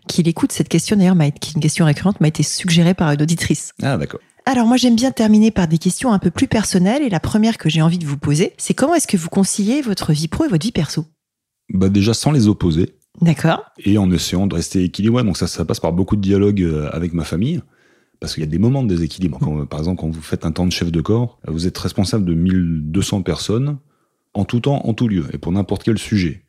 qui 0.07 0.23
l'écoutent. 0.23 0.51
Cette 0.51 0.67
question 0.67 0.97
d'ailleurs, 0.97 1.15
qui 1.39 1.51
est 1.51 1.53
une 1.55 1.61
question 1.61 1.85
récurrente, 1.85 2.19
m'a 2.19 2.27
été 2.27 2.43
suggérée 2.43 2.93
par 2.93 3.11
une 3.11 3.21
auditrice. 3.21 3.71
Ah 3.81 3.97
d'accord. 3.97 4.19
Alors 4.45 4.65
moi 4.65 4.75
j'aime 4.75 4.95
bien 4.95 5.11
terminer 5.11 5.51
par 5.51 5.67
des 5.67 5.77
questions 5.77 6.11
un 6.11 6.19
peu 6.19 6.31
plus 6.31 6.47
personnelles 6.47 7.03
et 7.03 7.09
la 7.09 7.19
première 7.19 7.57
que 7.57 7.69
j'ai 7.69 7.81
envie 7.81 7.99
de 7.99 8.05
vous 8.05 8.17
poser, 8.17 8.53
c'est 8.57 8.73
comment 8.73 8.95
est-ce 8.95 9.07
que 9.07 9.17
vous 9.17 9.29
conciliez 9.29 9.81
votre 9.81 10.11
vie 10.11 10.27
pro 10.27 10.45
et 10.45 10.47
votre 10.47 10.65
vie 10.65 10.71
perso? 10.71 11.05
Bah 11.73 11.89
déjà 11.89 12.13
sans 12.13 12.31
les 12.31 12.47
opposer. 12.47 12.95
D'accord. 13.21 13.63
Et 13.79 13.97
en 13.97 14.11
essayant 14.11 14.47
de 14.47 14.55
rester 14.55 14.83
équilibré. 14.83 15.23
Donc 15.23 15.37
ça, 15.37 15.47
ça 15.47 15.63
passe 15.63 15.79
par 15.79 15.93
beaucoup 15.93 16.15
de 16.15 16.21
dialogue 16.21 16.61
euh, 16.61 16.89
avec 16.91 17.13
ma 17.13 17.23
famille. 17.23 17.61
Parce 18.19 18.35
qu'il 18.35 18.43
y 18.43 18.47
a 18.47 18.49
des 18.49 18.59
moments 18.59 18.83
de 18.83 18.87
déséquilibre. 18.87 19.39
Quand, 19.39 19.65
par 19.65 19.79
exemple, 19.79 20.01
quand 20.01 20.09
vous 20.09 20.21
faites 20.21 20.45
un 20.45 20.51
temps 20.51 20.67
de 20.67 20.71
chef 20.71 20.91
de 20.91 21.01
corps, 21.01 21.39
vous 21.47 21.65
êtes 21.65 21.77
responsable 21.77 22.23
de 22.23 22.35
1200 22.35 23.23
personnes 23.23 23.77
en 24.33 24.45
tout 24.45 24.61
temps, 24.61 24.85
en 24.85 24.93
tout 24.93 25.07
lieu, 25.07 25.25
et 25.33 25.37
pour 25.37 25.51
n'importe 25.51 25.83
quel 25.83 25.97
sujet. 25.97 26.43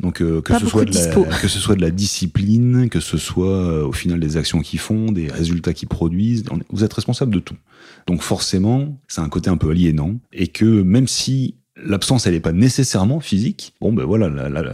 Donc 0.00 0.20
euh, 0.20 0.42
que, 0.42 0.58
ce 0.58 0.66
soit 0.66 0.84
de, 0.84 0.94
la, 0.94 1.38
que 1.40 1.48
ce 1.48 1.58
soit 1.58 1.74
de 1.74 1.80
la 1.80 1.90
discipline, 1.90 2.90
que 2.90 3.00
ce 3.00 3.16
soit 3.16 3.46
euh, 3.46 3.86
au 3.86 3.92
final 3.92 4.20
des 4.20 4.36
actions 4.36 4.60
qu'ils 4.60 4.78
font, 4.78 5.10
des 5.10 5.28
résultats 5.28 5.72
qu'ils 5.72 5.88
produisent, 5.88 6.44
vous 6.70 6.84
êtes 6.84 6.92
responsable 6.92 7.32
de 7.32 7.40
tout. 7.40 7.56
Donc 8.06 8.22
forcément, 8.22 9.00
c'est 9.08 9.22
un 9.22 9.28
côté 9.28 9.48
un 9.48 9.56
peu 9.56 9.70
aliénant, 9.70 10.16
et 10.32 10.48
que 10.48 10.82
même 10.82 11.08
si 11.08 11.54
l'absence 11.82 12.26
elle 12.26 12.34
n'est 12.34 12.40
pas 12.40 12.52
nécessairement 12.52 13.20
physique. 13.20 13.74
Bon 13.80 13.92
ben 13.92 14.04
voilà, 14.04 14.28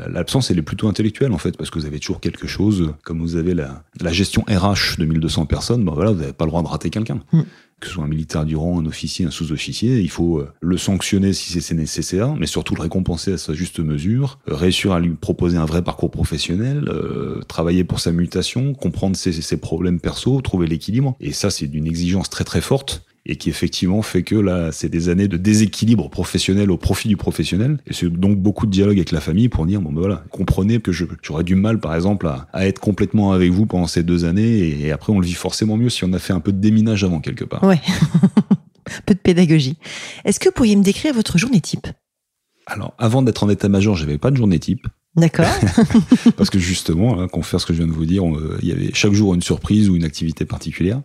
l'absence 0.08 0.50
elle 0.50 0.58
est 0.58 0.62
plutôt 0.62 0.88
intellectuelle 0.88 1.32
en 1.32 1.38
fait 1.38 1.56
parce 1.56 1.70
que 1.70 1.78
vous 1.78 1.86
avez 1.86 1.98
toujours 1.98 2.20
quelque 2.20 2.46
chose 2.46 2.94
comme 3.02 3.20
vous 3.20 3.36
avez 3.36 3.54
la, 3.54 3.84
gestion 4.12 4.44
RH 4.48 4.98
de 4.98 5.04
1200 5.04 5.46
personnes, 5.46 5.84
ben 5.84 5.92
voilà, 5.92 6.12
vous 6.12 6.20
n'avez 6.20 6.32
pas 6.32 6.44
le 6.44 6.50
droit 6.50 6.62
de 6.62 6.68
rater 6.68 6.90
quelqu'un. 6.90 7.20
Mm. 7.32 7.40
Que 7.82 7.88
ce 7.88 7.94
soit 7.94 8.04
un 8.04 8.08
militaire 8.08 8.44
du 8.44 8.54
rang, 8.54 8.78
un 8.78 8.86
officier, 8.86 9.26
un 9.26 9.32
sous-officier, 9.32 9.98
il 9.98 10.08
faut 10.08 10.38
euh, 10.38 10.48
le 10.60 10.76
sanctionner 10.76 11.32
si 11.32 11.60
c'est 11.60 11.74
nécessaire, 11.74 12.36
mais 12.36 12.46
surtout 12.46 12.76
le 12.76 12.82
récompenser 12.82 13.32
à 13.32 13.38
sa 13.38 13.54
juste 13.54 13.80
mesure, 13.80 14.38
euh, 14.48 14.54
réussir 14.54 14.92
à 14.92 15.00
lui 15.00 15.10
proposer 15.10 15.56
un 15.56 15.64
vrai 15.64 15.82
parcours 15.82 16.12
professionnel, 16.12 16.84
euh, 16.86 17.40
travailler 17.48 17.82
pour 17.82 17.98
sa 17.98 18.12
mutation, 18.12 18.72
comprendre 18.72 19.16
ses, 19.16 19.32
ses 19.32 19.56
problèmes 19.56 19.98
perso, 19.98 20.40
trouver 20.42 20.68
l'équilibre. 20.68 21.16
Et 21.18 21.32
ça, 21.32 21.50
c'est 21.50 21.66
d'une 21.66 21.88
exigence 21.88 22.30
très 22.30 22.44
très 22.44 22.60
forte 22.60 23.02
et 23.24 23.36
qui 23.36 23.50
effectivement 23.50 24.02
fait 24.02 24.22
que 24.22 24.34
là, 24.34 24.72
c'est 24.72 24.88
des 24.88 25.08
années 25.08 25.28
de 25.28 25.36
déséquilibre 25.36 26.10
professionnel 26.10 26.70
au 26.70 26.76
profit 26.76 27.08
du 27.08 27.16
professionnel. 27.16 27.78
Et 27.86 27.92
c'est 27.92 28.08
donc 28.08 28.38
beaucoup 28.38 28.66
de 28.66 28.72
dialogue 28.72 28.96
avec 28.96 29.12
la 29.12 29.20
famille 29.20 29.48
pour 29.48 29.64
dire, 29.64 29.80
bon 29.80 29.92
ben 29.92 30.00
voilà, 30.00 30.24
comprenez 30.30 30.80
que 30.80 30.90
j'aurais 30.92 31.44
du 31.44 31.54
mal, 31.54 31.78
par 31.78 31.94
exemple, 31.94 32.26
à, 32.26 32.66
être 32.66 32.80
complètement 32.80 33.32
avec 33.32 33.52
vous 33.52 33.66
pendant 33.66 33.86
ces 33.86 34.02
deux 34.02 34.24
années, 34.24 34.80
et, 34.80 34.90
après 34.90 35.12
on 35.12 35.20
le 35.20 35.26
vit 35.26 35.34
forcément 35.34 35.76
mieux 35.76 35.88
si 35.88 36.04
on 36.04 36.12
a 36.12 36.18
fait 36.18 36.32
un 36.32 36.40
peu 36.40 36.52
de 36.52 36.58
déminage 36.58 37.04
avant 37.04 37.20
quelque 37.20 37.44
part. 37.44 37.62
Ouais, 37.62 37.80
un 38.86 39.00
peu 39.06 39.14
de 39.14 39.20
pédagogie. 39.20 39.76
Est-ce 40.24 40.40
que 40.40 40.48
vous 40.48 40.54
pourriez 40.54 40.76
me 40.76 40.82
décrire 40.82 41.14
votre 41.14 41.38
journée 41.38 41.60
type? 41.60 41.86
Alors, 42.66 42.94
avant 42.98 43.22
d'être 43.22 43.42
en 43.44 43.48
état-major, 43.48 43.96
j'avais 43.96 44.18
pas 44.18 44.30
de 44.30 44.36
journée 44.36 44.58
type. 44.58 44.86
D'accord. 45.14 45.46
Parce 46.36 46.48
que 46.48 46.58
justement, 46.58 47.20
hein, 47.20 47.28
faire 47.42 47.60
ce 47.60 47.66
que 47.66 47.74
je 47.74 47.78
viens 47.78 47.86
de 47.86 47.92
vous 47.92 48.06
dire, 48.06 48.24
il 48.62 48.68
y 48.68 48.72
avait 48.72 48.90
chaque 48.94 49.12
jour 49.12 49.34
une 49.34 49.42
surprise 49.42 49.90
ou 49.90 49.96
une 49.96 50.04
activité 50.04 50.44
particulière. 50.44 51.02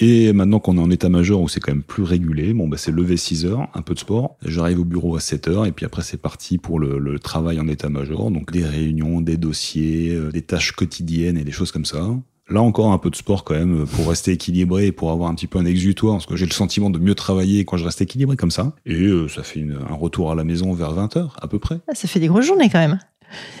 Et 0.00 0.32
maintenant 0.32 0.60
qu'on 0.60 0.78
est 0.78 0.80
en 0.80 0.90
état-major 0.90 1.42
où 1.42 1.48
c'est 1.48 1.60
quand 1.60 1.72
même 1.72 1.82
plus 1.82 2.02
régulé, 2.02 2.54
bon, 2.54 2.68
bah, 2.68 2.78
c'est 2.78 2.90
lever 2.90 3.18
6 3.18 3.44
heures, 3.44 3.68
un 3.74 3.82
peu 3.82 3.92
de 3.92 3.98
sport. 3.98 4.36
J'arrive 4.44 4.80
au 4.80 4.84
bureau 4.84 5.14
à 5.14 5.20
7 5.20 5.48
heures 5.48 5.66
et 5.66 5.72
puis 5.72 5.84
après 5.84 6.02
c'est 6.02 6.16
parti 6.16 6.56
pour 6.56 6.80
le, 6.80 7.18
travail 7.18 7.60
en 7.60 7.68
état-major. 7.68 8.30
Donc 8.30 8.50
des 8.50 8.64
réunions, 8.64 9.20
des 9.20 9.36
dossiers, 9.36 10.14
euh, 10.14 10.30
des 10.30 10.40
tâches 10.40 10.72
quotidiennes 10.72 11.36
et 11.36 11.44
des 11.44 11.52
choses 11.52 11.70
comme 11.70 11.84
ça. 11.84 12.08
Là 12.48 12.62
encore 12.62 12.92
un 12.92 12.98
peu 12.98 13.10
de 13.10 13.16
sport 13.16 13.44
quand 13.44 13.54
même 13.54 13.86
pour 13.86 14.08
rester 14.08 14.32
équilibré 14.32 14.86
et 14.86 14.92
pour 14.92 15.10
avoir 15.10 15.28
un 15.28 15.34
petit 15.34 15.46
peu 15.46 15.58
un 15.58 15.66
exutoire 15.66 16.14
parce 16.14 16.26
que 16.26 16.34
j'ai 16.34 16.46
le 16.46 16.52
sentiment 16.52 16.88
de 16.88 16.98
mieux 16.98 17.14
travailler 17.14 17.64
quand 17.64 17.76
je 17.76 17.84
reste 17.84 18.00
équilibré 18.00 18.36
comme 18.36 18.50
ça. 18.50 18.72
Et 18.86 19.02
euh, 19.02 19.28
ça 19.28 19.42
fait 19.42 19.64
un 19.88 19.94
retour 19.94 20.32
à 20.32 20.34
la 20.34 20.44
maison 20.44 20.72
vers 20.72 20.92
20 20.92 21.16
heures 21.18 21.36
à 21.42 21.46
peu 21.46 21.58
près. 21.58 21.78
Ah, 21.88 21.94
ça 21.94 22.08
fait 22.08 22.20
des 22.20 22.28
grosses 22.28 22.46
journées 22.46 22.70
quand 22.70 22.78
même. 22.78 22.98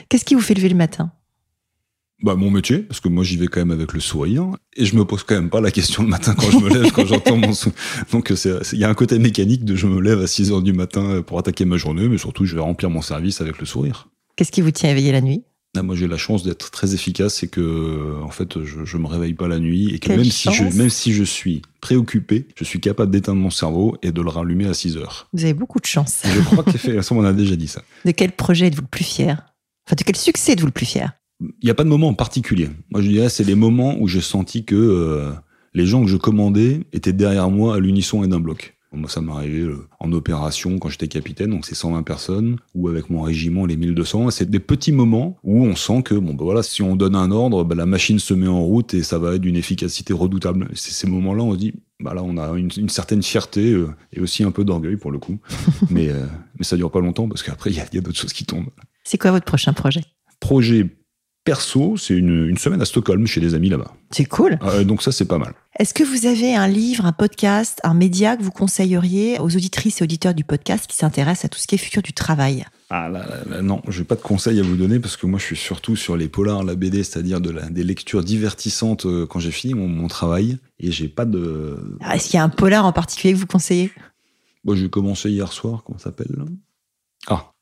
Qu'est-ce 0.08 0.24
qui 0.24 0.34
vous 0.34 0.40
fait 0.40 0.54
lever 0.54 0.70
le 0.70 0.76
matin? 0.76 1.12
Bah, 2.22 2.34
mon 2.34 2.50
métier, 2.50 2.78
parce 2.78 3.00
que 3.00 3.08
moi 3.08 3.24
j'y 3.24 3.36
vais 3.36 3.46
quand 3.46 3.60
même 3.60 3.70
avec 3.70 3.92
le 3.92 4.00
sourire, 4.00 4.46
et 4.76 4.84
je 4.84 4.96
me 4.96 5.04
pose 5.04 5.22
quand 5.22 5.34
même 5.34 5.50
pas 5.50 5.60
la 5.60 5.70
question 5.70 6.02
le 6.02 6.08
matin 6.08 6.34
quand 6.34 6.50
je 6.50 6.58
me 6.58 6.68
lève, 6.68 6.92
quand 6.92 7.06
j'entends 7.06 7.36
mon 7.36 7.52
son. 7.52 7.72
Donc 8.12 8.32
il 8.72 8.78
y 8.78 8.84
a 8.84 8.88
un 8.88 8.94
côté 8.94 9.18
mécanique 9.18 9.64
de 9.64 9.76
je 9.76 9.86
me 9.86 10.00
lève 10.00 10.20
à 10.20 10.26
6 10.26 10.52
heures 10.52 10.62
du 10.62 10.72
matin 10.72 11.22
pour 11.22 11.38
attaquer 11.38 11.64
ma 11.64 11.76
journée, 11.76 12.08
mais 12.08 12.18
surtout 12.18 12.44
je 12.44 12.54
vais 12.54 12.60
remplir 12.60 12.90
mon 12.90 13.02
service 13.02 13.40
avec 13.40 13.58
le 13.58 13.66
sourire. 13.66 14.08
Qu'est-ce 14.36 14.52
qui 14.52 14.60
vous 14.60 14.70
tient 14.70 14.90
éveillé 14.90 15.12
la 15.12 15.20
nuit? 15.20 15.44
Ah, 15.76 15.84
moi 15.84 15.94
j'ai 15.94 16.08
la 16.08 16.16
chance 16.16 16.42
d'être 16.42 16.72
très 16.72 16.94
efficace 16.94 17.44
et 17.44 17.48
que 17.48 18.20
en 18.24 18.30
fait 18.30 18.64
je, 18.64 18.84
je 18.84 18.96
me 18.96 19.06
réveille 19.06 19.34
pas 19.34 19.46
la 19.46 19.60
nuit 19.60 19.94
et 19.94 20.00
que 20.00 20.08
même 20.08 20.24
si 20.24 20.52
je 20.52 20.64
même 20.64 20.90
si 20.90 21.12
je 21.12 21.22
suis 21.22 21.62
préoccupé, 21.80 22.48
je 22.56 22.64
suis 22.64 22.80
capable 22.80 23.12
d'éteindre 23.12 23.40
mon 23.40 23.50
cerveau 23.50 23.96
et 24.02 24.10
de 24.10 24.20
le 24.20 24.30
rallumer 24.30 24.66
à 24.66 24.74
6 24.74 24.96
heures. 24.96 25.28
Vous 25.32 25.44
avez 25.44 25.54
beaucoup 25.54 25.78
de 25.78 25.86
chance. 25.86 26.22
je 26.24 26.40
crois 26.40 26.64
qu'effectivement 26.64 27.20
on 27.20 27.24
a 27.24 27.32
déjà 27.32 27.54
dit 27.54 27.68
ça. 27.68 27.82
De 28.04 28.10
quel 28.10 28.32
projet 28.32 28.66
êtes-vous 28.66 28.82
le 28.82 28.88
plus 28.88 29.04
fier? 29.04 29.44
Enfin 29.86 29.94
de 29.96 30.02
quel 30.02 30.16
succès 30.16 30.52
êtes-vous 30.52 30.66
le 30.66 30.72
plus 30.72 30.86
fier? 30.86 31.12
Il 31.40 31.64
n'y 31.64 31.70
a 31.70 31.74
pas 31.74 31.84
de 31.84 31.88
moment 31.88 32.08
en 32.08 32.14
particulier. 32.14 32.68
Moi, 32.90 33.00
je 33.00 33.08
dirais, 33.08 33.28
c'est 33.28 33.44
les 33.44 33.54
moments 33.54 33.96
où 33.98 34.08
j'ai 34.08 34.20
senti 34.20 34.64
que 34.64 34.74
euh, 34.74 35.30
les 35.74 35.86
gens 35.86 36.02
que 36.02 36.08
je 36.08 36.16
commandais 36.16 36.80
étaient 36.92 37.12
derrière 37.12 37.50
moi 37.50 37.76
à 37.76 37.78
l'unisson 37.78 38.22
et 38.22 38.28
d'un 38.28 38.40
bloc. 38.40 38.76
Moi, 38.92 39.08
ça 39.08 39.20
m'est 39.20 39.30
arrivé 39.30 39.60
euh, 39.60 39.86
en 40.00 40.10
opération 40.12 40.76
quand 40.80 40.88
j'étais 40.88 41.06
capitaine, 41.06 41.50
donc 41.50 41.64
c'est 41.64 41.76
120 41.76 42.02
personnes, 42.02 42.56
ou 42.74 42.88
avec 42.88 43.08
mon 43.08 43.22
régiment, 43.22 43.64
les 43.64 43.76
1200. 43.76 44.30
C'est 44.30 44.50
des 44.50 44.58
petits 44.58 44.90
moments 44.90 45.38
où 45.44 45.64
on 45.64 45.76
sent 45.76 46.02
que, 46.02 46.14
bon, 46.14 46.34
ben 46.34 46.44
voilà, 46.44 46.64
si 46.64 46.82
on 46.82 46.96
donne 46.96 47.14
un 47.14 47.30
ordre, 47.30 47.62
ben, 47.62 47.76
la 47.76 47.86
machine 47.86 48.18
se 48.18 48.34
met 48.34 48.48
en 48.48 48.60
route 48.60 48.92
et 48.94 49.04
ça 49.04 49.18
va 49.18 49.36
être 49.36 49.42
d'une 49.42 49.56
efficacité 49.56 50.12
redoutable. 50.12 50.68
C'est 50.74 50.90
ces 50.90 51.06
moments-là, 51.06 51.44
on 51.44 51.52
se 51.52 51.58
dit, 51.58 51.74
bah 52.00 52.14
là, 52.14 52.22
on 52.24 52.36
a 52.36 52.58
une, 52.58 52.88
certaine 52.88 53.22
fierté 53.22 53.72
euh, 53.72 53.94
et 54.12 54.20
aussi 54.20 54.42
un 54.42 54.50
peu 54.50 54.64
d'orgueil 54.64 54.96
pour 54.96 55.12
le 55.12 55.18
coup. 55.18 55.38
mais, 55.90 56.08
mais 56.58 56.64
ça 56.64 56.76
dure 56.76 56.90
pas 56.90 57.00
longtemps 57.00 57.28
parce 57.28 57.44
qu'après, 57.44 57.70
il 57.70 57.76
y 57.76 57.80
a, 57.80 57.86
y 57.92 57.98
a 57.98 58.00
d'autres 58.00 58.18
choses 58.18 58.32
qui 58.32 58.44
tombent. 58.44 58.70
C'est 59.04 59.18
quoi 59.18 59.30
votre 59.30 59.44
prochain 59.46 59.72
projet? 59.72 60.02
Projet 60.40 60.88
perso, 61.44 61.96
c'est 61.96 62.14
une, 62.14 62.56
semaine 62.58 62.82
à 62.82 62.84
Stockholm 62.84 63.26
chez 63.26 63.40
des 63.40 63.54
amis 63.54 63.68
là-bas. 63.68 63.92
C'est 64.10 64.24
cool. 64.24 64.58
Euh, 64.62 64.84
donc 64.84 65.02
ça, 65.02 65.12
c'est 65.12 65.24
pas 65.24 65.38
mal. 65.38 65.54
Est-ce 65.78 65.94
que 65.94 66.04
vous 66.04 66.26
avez 66.26 66.54
un 66.54 66.68
livre, 66.68 67.06
un 67.06 67.12
podcast, 67.12 67.80
un 67.84 67.94
média 67.94 68.36
que 68.36 68.42
vous 68.42 68.50
conseilleriez 68.50 69.38
aux 69.38 69.56
auditrices 69.56 70.00
et 70.00 70.04
auditeurs 70.04 70.34
du 70.34 70.44
podcast 70.44 70.86
qui 70.86 70.96
s'intéressent 70.96 71.46
à 71.46 71.48
tout 71.48 71.58
ce 71.58 71.66
qui 71.66 71.76
est 71.76 71.78
futur 71.78 72.02
du 72.02 72.12
travail? 72.12 72.66
Ah 72.90 73.08
là, 73.08 73.24
là, 73.48 73.62
non, 73.62 73.80
je 73.88 74.00
n'ai 74.00 74.04
pas 74.04 74.16
de 74.16 74.20
conseils 74.20 74.58
à 74.58 74.62
vous 74.62 74.76
donner 74.76 74.98
parce 74.98 75.16
que 75.16 75.24
moi 75.24 75.38
je 75.38 75.44
suis 75.44 75.56
surtout 75.56 75.94
sur 75.94 76.16
les 76.16 76.28
polars, 76.28 76.64
la 76.64 76.74
BD, 76.74 77.04
c'est-à-dire 77.04 77.40
de 77.40 77.54
des 77.70 77.84
lectures 77.84 78.24
divertissantes 78.24 79.06
euh, 79.06 79.26
quand 79.26 79.38
j'ai 79.38 79.52
fini 79.52 79.74
mon, 79.74 80.08
travail 80.08 80.58
et 80.80 80.90
j'ai 80.90 81.06
pas 81.06 81.24
de. 81.24 81.78
Ah, 82.00 82.16
est-ce 82.16 82.30
qu'il 82.30 82.34
y 82.34 82.40
a 82.40 82.44
un 82.44 82.48
polar 82.48 82.84
en 82.84 82.92
particulier 82.92 83.32
que 83.32 83.38
vous 83.38 83.46
conseillez? 83.46 83.92
Bon, 84.64 84.74
j'ai 84.74 84.90
commencé 84.90 85.30
hier 85.30 85.52
soir, 85.52 85.84
comment 85.84 85.98
ça 85.98 86.06
s'appelle 86.06 86.34
Ah. 87.28 87.52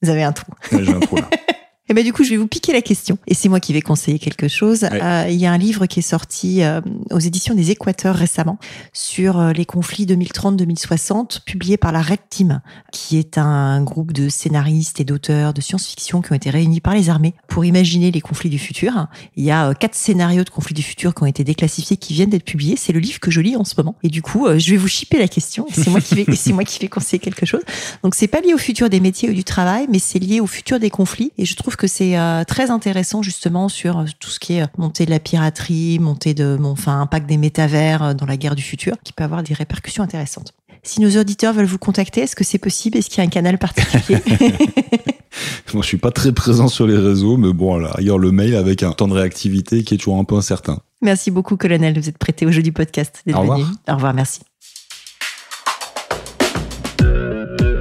Vous 0.00 0.10
avez 0.10 0.22
un 0.22 0.32
trou. 0.32 0.52
j'ai 0.70 0.94
un 0.94 1.00
trou 1.00 1.16
là. 1.16 1.28
Et 1.92 1.94
eh 1.94 1.96
ben 1.96 2.04
du 2.06 2.14
coup, 2.14 2.24
je 2.24 2.30
vais 2.30 2.38
vous 2.38 2.46
piquer 2.46 2.72
la 2.72 2.80
question. 2.80 3.18
Et 3.26 3.34
c'est 3.34 3.50
moi 3.50 3.60
qui 3.60 3.74
vais 3.74 3.82
conseiller 3.82 4.18
quelque 4.18 4.48
chose. 4.48 4.84
Euh, 4.84 5.26
il 5.28 5.34
y 5.34 5.44
a 5.44 5.52
un 5.52 5.58
livre 5.58 5.84
qui 5.84 5.98
est 5.98 6.02
sorti 6.02 6.62
euh, 6.62 6.80
aux 7.10 7.18
éditions 7.18 7.54
des 7.54 7.70
Équateurs 7.70 8.14
récemment 8.14 8.58
sur 8.94 9.38
euh, 9.38 9.52
les 9.52 9.66
conflits 9.66 10.06
2030-2060, 10.06 11.44
publié 11.44 11.76
par 11.76 11.92
la 11.92 12.00
Red 12.00 12.20
Team, 12.30 12.62
qui 12.92 13.18
est 13.18 13.36
un 13.36 13.82
groupe 13.82 14.14
de 14.14 14.30
scénaristes 14.30 15.00
et 15.00 15.04
d'auteurs 15.04 15.52
de 15.52 15.60
science-fiction 15.60 16.22
qui 16.22 16.32
ont 16.32 16.34
été 16.34 16.48
réunis 16.48 16.80
par 16.80 16.94
les 16.94 17.10
armées 17.10 17.34
pour 17.46 17.66
imaginer 17.66 18.10
les 18.10 18.22
conflits 18.22 18.48
du 18.48 18.58
futur. 18.58 19.08
Il 19.36 19.44
y 19.44 19.50
a 19.50 19.74
quatre 19.74 19.94
scénarios 19.94 20.44
de 20.44 20.50
conflits 20.50 20.72
du 20.72 20.82
futur 20.82 21.14
qui 21.14 21.24
ont 21.24 21.26
été 21.26 21.44
déclassifiés, 21.44 21.98
qui 21.98 22.14
viennent 22.14 22.30
d'être 22.30 22.46
publiés. 22.46 22.76
C'est 22.78 22.94
le 22.94 23.00
livre 23.00 23.20
que 23.20 23.30
je 23.30 23.42
lis 23.42 23.54
en 23.54 23.64
ce 23.64 23.74
moment. 23.76 23.96
Et 24.02 24.08
du 24.08 24.22
coup, 24.22 24.48
je 24.56 24.70
vais 24.70 24.78
vous 24.78 24.88
chipper 24.88 25.18
la 25.18 25.28
question. 25.28 25.66
C'est 25.70 25.90
moi 25.90 26.00
qui 26.00 26.14
vais, 26.14 26.24
c'est 26.36 26.54
moi 26.54 26.64
qui 26.64 26.78
vais 26.78 26.88
conseiller 26.88 27.18
quelque 27.18 27.44
chose. 27.44 27.60
Donc 28.02 28.14
c'est 28.14 28.28
pas 28.28 28.40
lié 28.40 28.54
au 28.54 28.58
futur 28.58 28.88
des 28.88 29.00
métiers 29.00 29.28
ou 29.28 29.34
du 29.34 29.44
travail, 29.44 29.88
mais 29.90 29.98
c'est 29.98 30.18
lié 30.18 30.40
au 30.40 30.46
futur 30.46 30.80
des 30.80 30.88
conflits. 30.88 31.32
Et 31.36 31.44
je 31.44 31.54
trouve 31.54 31.76
que 31.76 31.81
que 31.82 31.88
c'est 31.88 32.16
euh, 32.16 32.44
très 32.44 32.70
intéressant 32.70 33.22
justement 33.22 33.68
sur 33.68 33.98
euh, 33.98 34.04
tout 34.20 34.30
ce 34.30 34.38
qui 34.38 34.52
est 34.54 34.62
euh, 34.62 34.66
montée 34.78 35.04
de 35.04 35.10
la 35.10 35.18
piraterie, 35.18 35.98
montée 35.98 36.32
de, 36.32 36.56
enfin, 36.62 37.00
impact 37.00 37.28
des 37.28 37.36
métavers 37.36 38.14
dans 38.14 38.24
la 38.24 38.36
guerre 38.36 38.54
du 38.54 38.62
futur, 38.62 38.94
qui 39.02 39.12
peut 39.12 39.24
avoir 39.24 39.42
des 39.42 39.52
répercussions 39.52 40.04
intéressantes. 40.04 40.54
Si 40.84 41.00
nos 41.00 41.10
auditeurs 41.20 41.52
veulent 41.52 41.66
vous 41.66 41.78
contacter, 41.78 42.20
est-ce 42.20 42.36
que 42.36 42.44
c'est 42.44 42.58
possible? 42.58 42.98
Est-ce 42.98 43.10
qu'il 43.10 43.18
y 43.18 43.20
a 43.22 43.24
un 43.24 43.30
canal 43.30 43.58
particulier? 43.58 44.20
Moi, 45.74 45.82
je 45.82 45.88
suis 45.88 45.96
pas 45.96 46.12
très 46.12 46.30
présent 46.30 46.68
sur 46.68 46.86
les 46.86 46.96
réseaux, 46.96 47.36
mais 47.36 47.52
bon, 47.52 47.76
là, 47.78 47.90
ailleurs 47.94 48.18
le 48.18 48.30
mail 48.30 48.54
avec 48.54 48.84
un 48.84 48.92
temps 48.92 49.08
de 49.08 49.14
réactivité 49.14 49.82
qui 49.82 49.94
est 49.94 49.98
toujours 49.98 50.18
un 50.18 50.24
peu 50.24 50.36
incertain. 50.36 50.78
Merci 51.00 51.32
beaucoup, 51.32 51.56
colonel, 51.56 51.94
de 51.94 52.00
vous 52.00 52.08
êtes 52.08 52.18
prêté 52.18 52.46
au 52.46 52.52
jeu 52.52 52.62
du 52.62 52.70
podcast. 52.70 53.24
Au 53.34 53.40
revoir. 53.40 53.58
Au 53.88 53.94
revoir, 53.94 54.14
merci. 54.14 54.40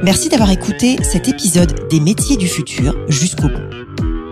Merci 0.03 0.29
d'avoir 0.29 0.49
écouté 0.49 0.97
cet 1.03 1.27
épisode 1.27 1.87
des 1.91 1.99
métiers 1.99 2.37
du 2.37 2.47
futur 2.47 2.95
jusqu'au 3.07 3.49
bout. 3.49 3.80